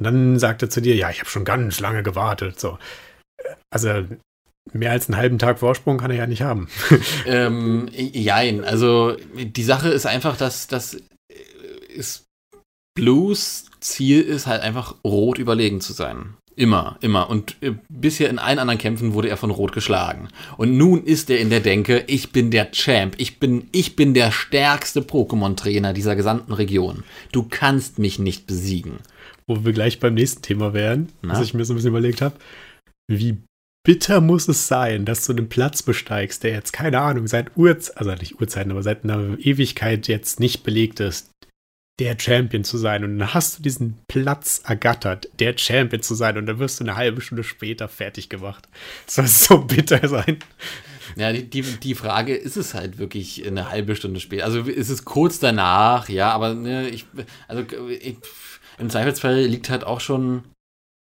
[0.00, 2.58] Und dann sagt er zu dir, ja, ich habe schon ganz lange gewartet.
[2.58, 2.78] So.
[3.70, 4.06] Also
[4.72, 6.68] mehr als einen halben Tag Vorsprung kann er ja nicht haben.
[7.26, 10.96] ähm, jein, also die Sache ist einfach, dass das
[11.94, 12.24] ist
[12.94, 16.34] Blues Ziel ist halt einfach rot überlegen zu sein.
[16.56, 17.30] Immer, immer.
[17.30, 20.28] Und äh, bisher in allen anderen Kämpfen wurde er von Rot geschlagen.
[20.56, 24.12] Und nun ist er in der Denke, ich bin der Champ, ich bin, ich bin
[24.12, 27.04] der stärkste Pokémon-Trainer dieser gesamten Region.
[27.32, 28.98] Du kannst mich nicht besiegen
[29.50, 31.32] wo wir gleich beim nächsten Thema wären, Na?
[31.32, 32.36] was ich mir so ein bisschen überlegt habe.
[33.10, 33.38] Wie
[33.84, 37.98] bitter muss es sein, dass du einen Platz besteigst, der jetzt, keine Ahnung, seit Urzeiten,
[37.98, 41.30] also nicht Urzeiten, aber seit einer Ewigkeit jetzt nicht belegt ist,
[41.98, 43.02] der Champion zu sein.
[43.02, 46.38] Und dann hast du diesen Platz ergattert, der Champion zu sein.
[46.38, 48.68] Und dann wirst du eine halbe Stunde später fertig gemacht.
[49.06, 50.38] Das soll so bitter sein.
[51.16, 54.44] Ja, die, die, die Frage ist es halt wirklich eine halbe Stunde später.
[54.44, 57.04] Also ist es kurz danach, ja, aber ne, ich,
[57.48, 58.16] also ich,
[58.80, 60.44] im Zweifelsfall liegt halt auch schon,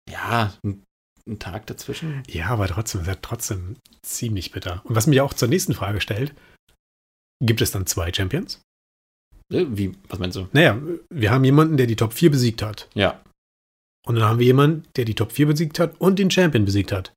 [0.09, 0.83] ja, ein,
[1.27, 2.23] ein Tag dazwischen.
[2.27, 4.81] Ja, aber trotzdem, ist ja trotzdem ziemlich bitter.
[4.85, 6.33] Und was mich auch zur nächsten Frage stellt,
[7.43, 8.61] gibt es dann zwei Champions?
[9.53, 10.47] Äh, wie, was meinst du?
[10.53, 12.89] Naja, wir haben jemanden, der die Top 4 besiegt hat.
[12.93, 13.21] Ja.
[14.07, 16.91] Und dann haben wir jemanden, der die Top 4 besiegt hat und den Champion besiegt
[16.91, 17.11] hat.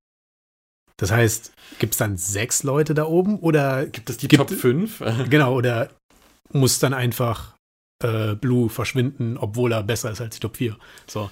[0.96, 4.58] Das heißt, gibt es dann sechs Leute da oben oder Gibt es die Gibt- Top
[4.58, 5.02] 5?
[5.30, 5.90] genau, oder
[6.52, 7.54] muss dann einfach
[8.02, 10.76] äh, Blue verschwinden, obwohl er besser ist als die Top 4?
[11.06, 11.30] So.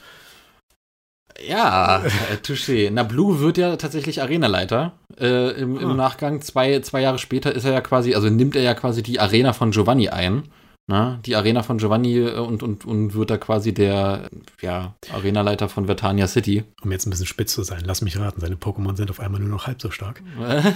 [1.47, 2.03] Ja,
[2.33, 2.91] äh, touché.
[2.91, 4.93] Na, Blue wird ja tatsächlich Arenaleiter.
[5.19, 5.95] Äh, im, Im Ah.
[5.95, 9.21] Nachgang, zwei, zwei Jahre später ist er ja quasi, also nimmt er ja quasi die
[9.21, 10.45] Arena von Giovanni ein.
[10.89, 14.29] Na, die Arena von Giovanni äh, und, und, und wird da quasi der
[14.61, 16.63] ja, Arenaleiter von Vertania City.
[16.83, 19.41] Um jetzt ein bisschen spitz zu sein, lass mich raten, seine Pokémon sind auf einmal
[19.41, 20.23] nur noch halb so stark.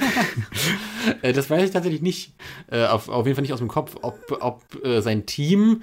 [1.22, 2.34] Äh, das weiß ich tatsächlich nicht.
[2.70, 4.62] Äh, auf, auf jeden Fall nicht aus dem Kopf, ob, ob
[5.00, 5.82] sein Team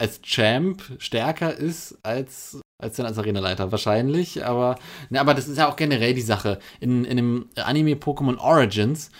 [0.00, 3.70] als Champ stärker ist als, als dann als Arenaleiter.
[3.70, 4.76] Wahrscheinlich, aber,
[5.10, 6.58] ne, aber das ist ja auch generell die Sache.
[6.80, 9.10] In, in dem Anime Pokémon Origins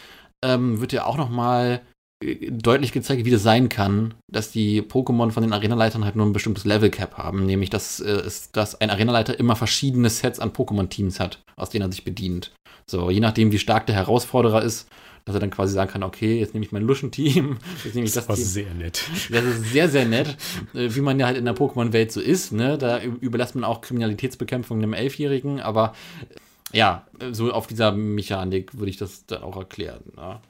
[0.43, 1.83] ähm, wird ja auch noch mal
[2.23, 6.35] deutlich gezeigt, wie das sein kann, dass die Pokémon von den Arenaleitern halt nur ein
[6.35, 10.53] bestimmtes Level Cap haben, nämlich dass, äh, ist, dass ein Arenaleiter immer verschiedene Sets an
[10.53, 12.53] Pokémon-Teams hat, aus denen er sich bedient.
[12.87, 14.89] So, je nachdem, wie stark der Herausforderer ist,
[15.25, 18.13] dass er dann quasi sagen kann, okay, jetzt nehme ich mein Luschen-Team, jetzt nehme ich
[18.13, 18.45] das Das war Team.
[18.45, 19.03] sehr nett.
[19.31, 20.37] Das ist sehr, sehr nett,
[20.75, 22.53] äh, wie man ja halt in der Pokémon-Welt so ist.
[22.53, 22.77] Ne?
[22.77, 25.95] Da überlässt man auch Kriminalitätsbekämpfung einem Elfjährigen, aber
[26.29, 30.03] äh, ja, so auf dieser Mechanik würde ich das dann auch erklären.
[30.17, 30.41] Ne?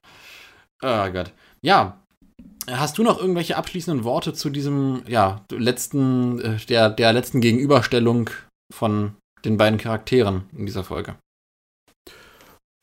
[0.83, 1.33] Oh Gott.
[1.65, 1.97] Ja.
[2.69, 8.31] Hast du noch irgendwelche abschließenden Worte zu diesem, ja, letzten, äh, der, der letzten Gegenüberstellung
[8.73, 11.17] von den beiden Charakteren in dieser Folge?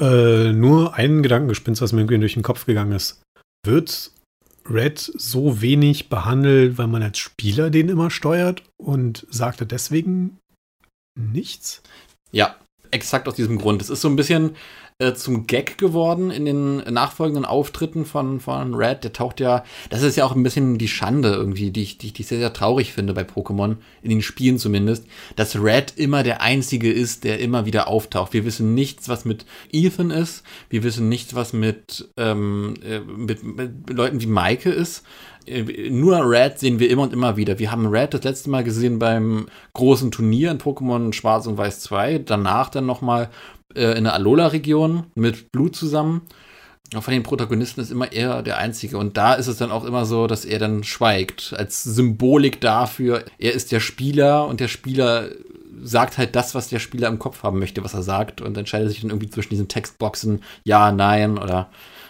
[0.01, 3.21] Äh, nur ein Gedankengespinst, was mir irgendwie durch den Kopf gegangen ist.
[3.65, 4.11] Wird
[4.69, 10.37] Red so wenig behandelt, weil man als Spieler den immer steuert und sagte deswegen
[11.17, 11.81] nichts?
[12.31, 12.57] Ja,
[12.91, 13.81] exakt aus diesem Grund.
[13.81, 14.55] Es ist so ein bisschen
[14.99, 19.03] äh, zum Gag geworden in den nachfolgenden Auftritten von, von Red.
[19.03, 22.11] Der taucht ja, das ist ja auch ein bisschen die Schande irgendwie, die ich, die,
[22.11, 26.23] die ich sehr, sehr traurig finde bei Pokémon, in den Spielen zumindest, dass Red immer
[26.23, 28.33] der Einzige ist, der immer wieder auftaucht.
[28.33, 30.43] Wir wissen nichts, was mit Ethan ist.
[30.69, 35.03] Wir wissen nichts, was mit, ähm, äh, mit, mit Leuten wie Maike ist.
[35.45, 37.59] Äh, Nur Red sehen wir immer und immer wieder.
[37.59, 41.81] Wir haben Red das letzte Mal gesehen beim großen Turnier in Pokémon Schwarz und Weiß
[41.81, 42.19] 2.
[42.19, 43.29] Danach dann nochmal
[43.77, 46.21] äh, in der Alola-Region mit Blue zusammen.
[46.93, 48.97] Von den Protagonisten ist immer er der Einzige.
[48.97, 51.53] Und da ist es dann auch immer so, dass er dann schweigt.
[51.57, 55.29] Als Symbolik dafür, er ist der Spieler und der Spieler
[55.83, 58.41] sagt halt das, was der Spieler im Kopf haben möchte, was er sagt.
[58.41, 61.69] Und entscheidet sich dann irgendwie zwischen diesen Textboxen, ja, nein oder.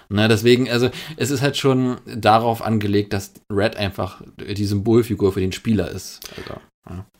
[0.09, 5.41] Ne, deswegen, also es ist halt schon darauf angelegt, dass Red einfach die Symbolfigur für
[5.41, 6.21] den Spieler ist.
[6.37, 6.61] Also,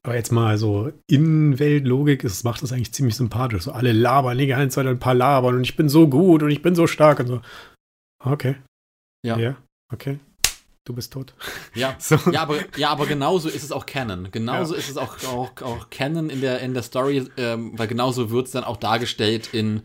[0.03, 3.63] Aber jetzt mal so Innenweltlogik, es macht das eigentlich ziemlich sympathisch.
[3.63, 6.49] So alle labern die ganze Zeit ein paar labern und ich bin so gut und
[6.51, 7.41] ich bin so stark und so.
[8.24, 8.55] Okay.
[9.26, 9.38] Ja.
[9.38, 9.57] Ja,
[9.93, 10.20] okay.
[10.86, 11.34] Du bist tot.
[11.76, 11.95] ja.
[11.99, 12.18] So.
[12.32, 14.30] Ja, aber, ja, aber genauso ist es auch Canon.
[14.32, 14.80] Genauso Ja.
[14.80, 18.45] ist es auch, auch, auch Canon in der, in der Story, ähm, weil genauso wird
[18.45, 19.82] es dann auch dargestellt in,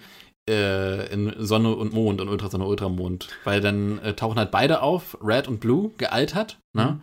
[0.49, 3.28] äh, in Sonne und Mond und Ultrasonne, Ultramond.
[3.43, 6.61] Weil dann äh, tauchen halt beide auf, Red und Blue, gealtert.
[6.72, 7.01] Ne?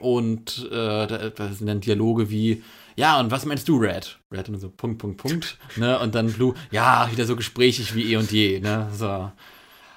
[0.00, 2.62] Und äh, da, da sind dann Dialoge wie,
[2.96, 4.18] ja, und was meinst du, Red?
[4.32, 5.58] Red und so Punkt, Punkt, Punkt.
[5.76, 5.98] ne?
[5.98, 8.60] Und dann Blue, ja, wieder so gesprächig wie eh und je.
[8.60, 8.88] Ne?
[8.92, 9.30] So.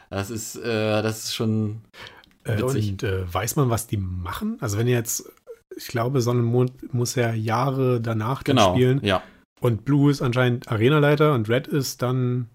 [0.09, 1.81] Das ist, äh, das ist schon
[2.43, 2.89] Äh, Witzig.
[2.91, 4.57] und äh, weiß man, was die machen?
[4.61, 5.29] Also wenn jetzt,
[5.75, 8.73] ich glaube, Sonne und Mond muss ja Jahre danach dann genau.
[8.73, 9.03] spielen.
[9.03, 9.21] Ja.
[9.59, 12.47] Und Blue ist anscheinend Arenaleiter und Red ist dann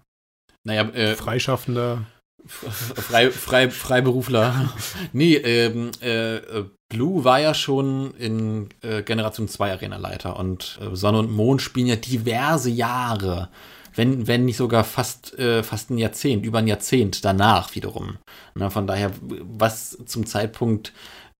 [0.63, 2.05] Naja, äh, Freischaffender.
[2.45, 4.73] Frei, frei, Freiberufler.
[5.13, 10.95] nee, ähm, äh, äh, Blue war ja schon in äh, Generation 2 Arena-Leiter und äh,
[10.95, 13.49] Sonne und Mond spielen ja diverse Jahre,
[13.95, 18.17] wenn, wenn nicht sogar fast, äh, fast ein Jahrzehnt, über ein Jahrzehnt danach wiederum.
[18.55, 20.93] Na, von daher, was zum Zeitpunkt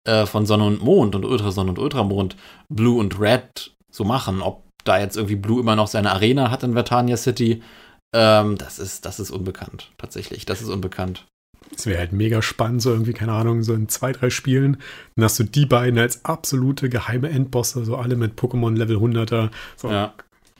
[0.06, 2.36] äh, von Sonne und Mond und Ultrasonne und Ultramond
[2.70, 6.64] Blue und Red so machen, ob da jetzt irgendwie Blue immer noch seine Arena hat
[6.64, 7.62] in Vertania City,
[8.14, 10.46] ähm, das ist, das ist unbekannt, tatsächlich.
[10.46, 11.26] Das ist unbekannt.
[11.76, 14.78] Es wäre halt mega spannend, so irgendwie, keine Ahnung, so in zwei, drei Spielen.
[15.16, 19.50] Dann hast du die beiden als absolute geheime Endbosse, so alle mit Pokémon Level 100er.
[19.76, 20.14] So, Ja.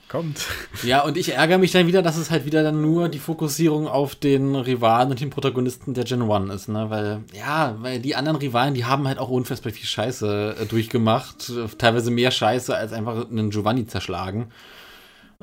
[0.08, 0.46] kommt.
[0.82, 3.86] Ja, und ich ärgere mich dann wieder, dass es halt wieder dann nur die Fokussierung
[3.86, 6.90] auf den Rivalen und den Protagonisten der Gen 1 ist, ne?
[6.90, 11.48] Weil, ja, weil die anderen Rivalen, die haben halt auch unfassbar viel Scheiße äh, durchgemacht.
[11.50, 14.46] Äh, Teilweise mehr Scheiße als einfach einen Giovanni zerschlagen.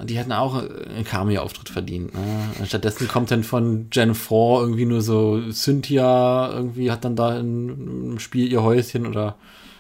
[0.04, 2.14] Die hätten auch einen Cameo-Auftritt verdient.
[2.14, 2.66] Ne?
[2.66, 8.18] Stattdessen kommt dann von Gen 4 irgendwie nur so Cynthia, irgendwie hat dann da im
[8.20, 9.38] Spiel ihr Häuschen oder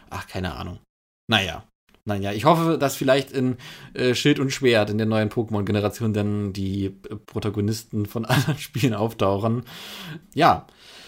[0.09, 0.79] ach, keine Ahnung.
[1.27, 1.63] Naja.
[2.03, 3.57] Naja, ich hoffe, dass vielleicht in
[3.93, 8.95] äh, Schild und Schwert in der neuen Pokémon-Generation dann die äh, Protagonisten von anderen Spielen
[8.95, 9.63] auftauchen.
[10.33, 10.65] Ja,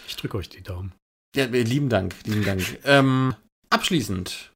[0.07, 0.93] Ich drücke euch die Daumen.
[1.35, 2.79] ja, lieben Dank, lieben Dank.
[2.85, 3.33] ähm,
[3.71, 4.52] abschließend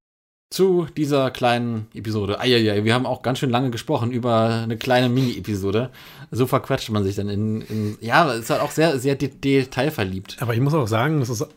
[0.49, 2.39] zu dieser kleinen Episode.
[2.39, 5.89] Eieiei, wir haben auch ganz schön lange gesprochen über eine kleine Mini-Episode.
[6.31, 10.37] So verquatscht man sich dann in, in ja, ist halt auch sehr, sehr de detailverliebt.
[10.41, 11.47] Aber ich muss auch sagen, das ist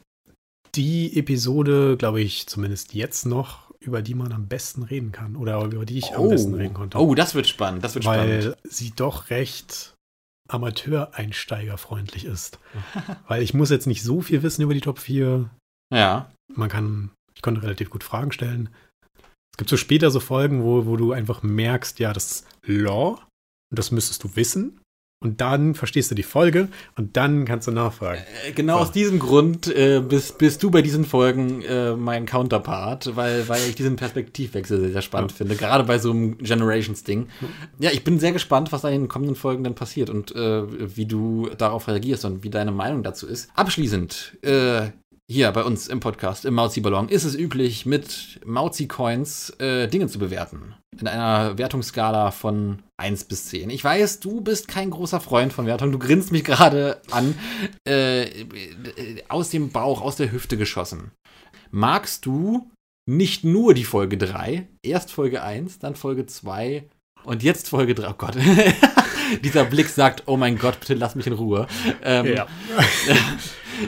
[0.75, 5.63] die Episode, glaube ich, zumindest jetzt noch, über die man am besten reden kann oder
[5.65, 6.25] über die ich oh.
[6.25, 6.99] am besten reden konnte.
[6.99, 8.59] Oh, das wird spannend, das wird weil spannend.
[8.69, 9.95] sie doch recht
[10.49, 12.59] Amateureinsteigerfreundlich ist.
[13.29, 15.49] weil ich muss jetzt nicht so viel wissen über die Top 4.
[15.93, 16.31] Ja.
[16.55, 17.11] Man kann,
[17.41, 18.69] ich konnte relativ gut Fragen stellen.
[19.53, 23.13] Es gibt so später so Folgen, wo, wo du einfach merkst, ja, das ist Law
[23.71, 24.79] und das müsstest du wissen.
[25.23, 28.23] Und dann verstehst du die Folge und dann kannst du nachfragen.
[28.47, 28.83] Äh, Genau So.
[28.83, 33.61] aus diesem Grund äh, bist, bist du bei diesen Folgen äh, mein Counterpart, weil, weil
[33.69, 35.37] ich diesen Perspektivwechsel sehr, sehr spannend Ja.
[35.39, 37.29] finde, gerade bei so einem Generations-Ding.
[37.79, 40.97] Ja, ich bin sehr gespannt, was da in den kommenden Folgen dann passiert und äh,
[40.97, 43.51] wie du darauf reagierst und wie deine Meinung dazu ist.
[43.55, 44.91] Abschließend, äh,
[45.31, 50.19] hier bei uns im Podcast, im Mauzi-Ballon, ist es üblich, mit Mauzi-Coins äh, Dinge zu
[50.19, 50.75] bewerten.
[51.01, 53.71] In einer Wertungsskala von 1 bis 10.
[53.71, 55.93] Ich weiß, du bist kein großer Freund von Wertung.
[55.93, 57.37] Du grinst mich gerade an.
[57.87, 61.13] Äh, äh, aus dem Bauch, aus der Hüfte geschossen.
[61.71, 62.69] Magst du
[63.09, 66.89] nicht nur die Folge 3, erst Folge 1, dann Folge 2
[67.23, 68.09] und jetzt Folge 3?
[68.11, 68.37] Oh Gott.
[69.43, 71.67] Dieser Blick sagt, oh mein Gott, bitte lass mich in Ruhe.
[72.03, 72.35] Ähm,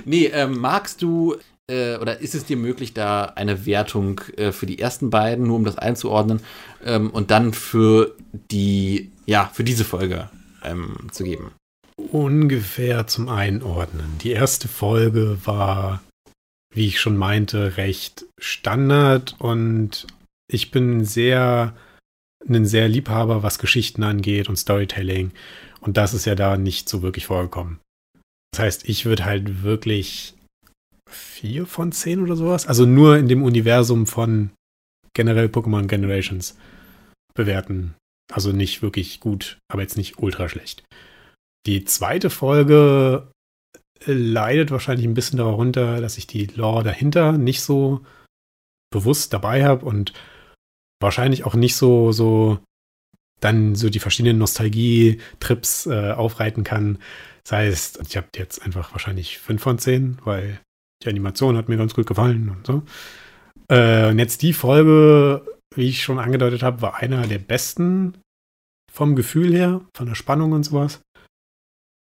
[0.04, 1.36] Nee, ähm, magst du
[1.70, 5.56] äh, oder ist es dir möglich, da eine Wertung äh, für die ersten beiden, nur
[5.56, 6.40] um das einzuordnen,
[6.84, 8.16] ähm, und dann für
[8.50, 10.28] die, ja, für diese Folge
[10.64, 11.52] ähm, zu geben?
[11.96, 14.18] Ungefähr zum Einordnen.
[14.22, 16.02] Die erste Folge war,
[16.74, 20.06] wie ich schon meinte, recht Standard und
[20.48, 21.74] ich bin sehr
[22.48, 25.32] ein sehr Liebhaber, was Geschichten angeht und Storytelling.
[25.80, 27.80] Und das ist ja da nicht so wirklich vorgekommen.
[28.52, 30.34] Das heißt, ich würde halt wirklich
[31.08, 34.50] vier von zehn oder sowas, also nur in dem Universum von
[35.14, 36.56] generell Pokémon Generations
[37.34, 37.94] bewerten.
[38.32, 40.84] Also nicht wirklich gut, aber jetzt nicht ultra schlecht.
[41.66, 43.28] Die zweite Folge
[44.04, 48.04] leidet wahrscheinlich ein bisschen darunter, dass ich die Lore dahinter nicht so
[48.90, 50.12] bewusst dabei habe und
[51.02, 52.58] wahrscheinlich auch nicht so, so
[53.40, 56.98] dann so die verschiedenen Nostalgie-Trips äh, aufreiten kann.
[57.44, 60.60] Das heißt, ich habe jetzt einfach wahrscheinlich 5 von 10, weil
[61.02, 62.82] die Animation hat mir ganz gut gefallen und so.
[63.68, 65.44] Äh, und jetzt die Folge,
[65.74, 68.16] wie ich schon angedeutet habe, war einer der besten
[68.92, 71.00] vom Gefühl her, von der Spannung und sowas.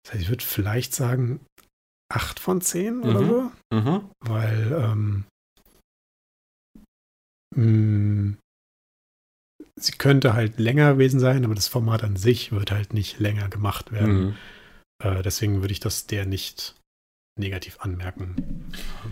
[0.04, 1.40] Das heißt, ich würde vielleicht sagen
[2.10, 3.26] 8 von 10 oder Mhm.
[3.26, 4.10] so, Mhm.
[4.20, 5.24] weil ähm,
[7.54, 8.36] mh,
[9.80, 13.48] sie könnte halt länger gewesen sein, aber das Format an sich wird halt nicht länger
[13.48, 14.18] gemacht werden.
[14.18, 14.34] Mhm.
[15.02, 16.74] Äh, deswegen würde ich das der nicht
[17.38, 18.70] negativ anmerken.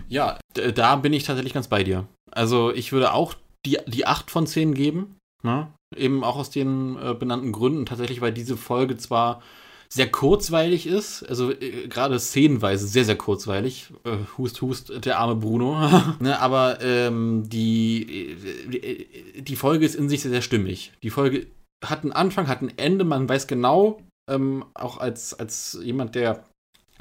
[0.09, 2.07] Ja, da bin ich tatsächlich ganz bei dir.
[2.31, 5.17] Also ich würde auch die, die 8 von 10 geben.
[5.43, 5.71] Ne?
[5.95, 7.85] Eben auch aus den äh, benannten Gründen.
[7.85, 9.41] Tatsächlich, weil diese Folge zwar
[9.89, 13.93] sehr kurzweilig ist, also äh, gerade szenenweise sehr, sehr kurzweilig.
[14.03, 15.77] Äh, hust, hust, der arme Bruno.
[16.19, 16.39] ne?
[16.39, 20.91] Aber ähm, die, äh, die Folge ist in sich sehr, sehr stimmig.
[21.03, 21.47] Die Folge
[21.85, 26.43] hat einen Anfang, hat ein Ende, man weiß genau, ähm, auch als, als jemand, der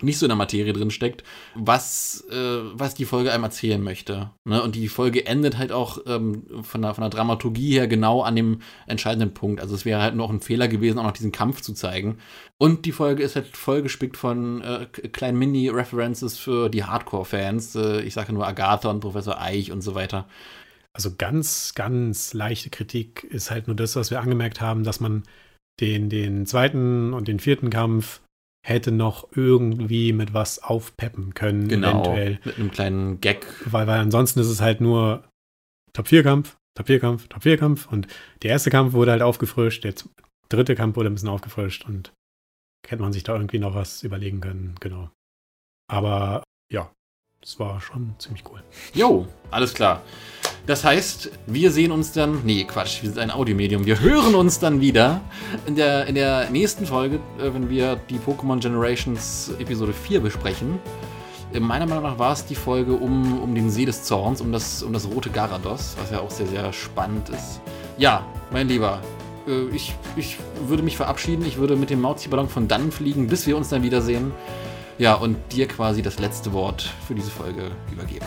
[0.02, 1.24] nicht so in der Materie drin steckt,
[1.54, 4.30] was, äh, was die Folge einem erzählen möchte.
[4.44, 4.62] Ne?
[4.62, 8.36] Und die Folge endet halt auch ähm, von, der, von der Dramaturgie her genau an
[8.36, 9.60] dem entscheidenden Punkt.
[9.60, 12.18] Also es wäre halt nur auch ein Fehler gewesen, auch noch diesen Kampf zu zeigen.
[12.58, 17.74] Und die Folge ist halt vollgespickt von äh, kleinen Mini-References für die Hardcore-Fans.
[17.76, 20.26] Äh, ich sage nur Agatha und Professor Eich und so weiter.
[20.92, 25.24] Also ganz, ganz leichte Kritik ist halt nur das, was wir angemerkt haben, dass man
[25.78, 28.22] den, den zweiten und den vierten Kampf
[28.66, 32.40] hätte noch irgendwie mit was aufpeppen können, eventuell.
[32.44, 33.46] Mit einem kleinen Gag.
[33.64, 35.22] Weil, weil ansonsten ist es halt nur
[35.92, 38.08] Top-4-Kampf, Top-4-Kampf, Top-4-Kampf und
[38.42, 39.94] der erste Kampf wurde halt aufgefrischt, der
[40.48, 42.12] dritte Kampf wurde ein bisschen aufgefrischt und
[42.88, 45.10] hätte man sich da irgendwie noch was überlegen können, genau.
[45.88, 46.42] Aber
[46.72, 46.90] ja,
[47.40, 48.62] es war schon ziemlich cool.
[48.94, 50.02] Jo, alles klar.
[50.66, 52.40] Das heißt, wir sehen uns dann.
[52.44, 53.86] Nee, Quatsch, wir sind ein Audiomedium.
[53.86, 55.20] Wir hören uns dann wieder
[55.66, 60.80] in der, in der nächsten Folge, äh, wenn wir die Pokémon Generations Episode 4 besprechen.
[61.54, 64.50] Äh, Meiner Meinung nach war es die Folge um, um den See des Zorns, um
[64.50, 67.60] das, um das rote Garados, was ja auch sehr, sehr spannend ist.
[67.96, 69.00] Ja, mein Lieber,
[69.46, 70.36] äh, ich, ich
[70.66, 71.46] würde mich verabschieden.
[71.46, 74.32] Ich würde mit dem Mauzi-Ballon von dann fliegen, bis wir uns dann wiedersehen.
[74.98, 78.26] Ja, und dir quasi das letzte Wort für diese Folge übergeben.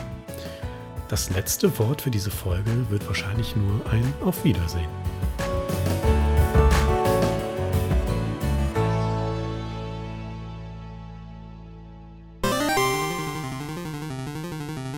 [1.10, 4.88] Das letzte Wort für diese Folge wird wahrscheinlich nur ein Auf Wiedersehen.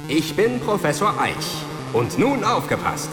[0.09, 1.63] Ich bin Professor Eich.
[1.93, 3.09] Und nun aufgepasst.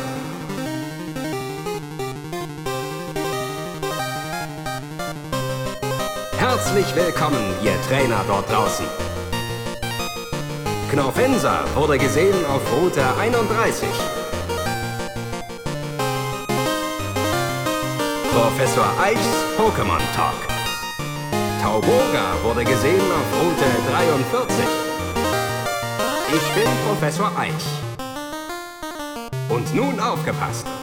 [6.37, 9.08] Herzlich willkommen, ihr Trainer dort draußen.
[10.91, 13.89] Knorfensa wurde gesehen auf Route 31.
[18.33, 19.29] Professor Eichs
[19.59, 20.49] Pokémon Talk.
[21.63, 24.65] Tauboga wurde gesehen auf Route 43.
[26.29, 27.53] Ich bin Professor Eich.
[29.51, 30.78] Und nun aufgepasst!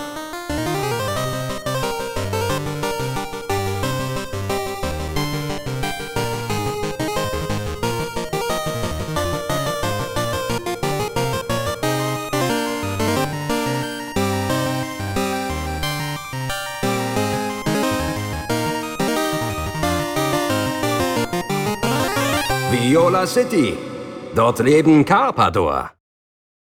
[23.15, 23.77] Viola City.
[24.33, 25.91] Dort leben Carpador.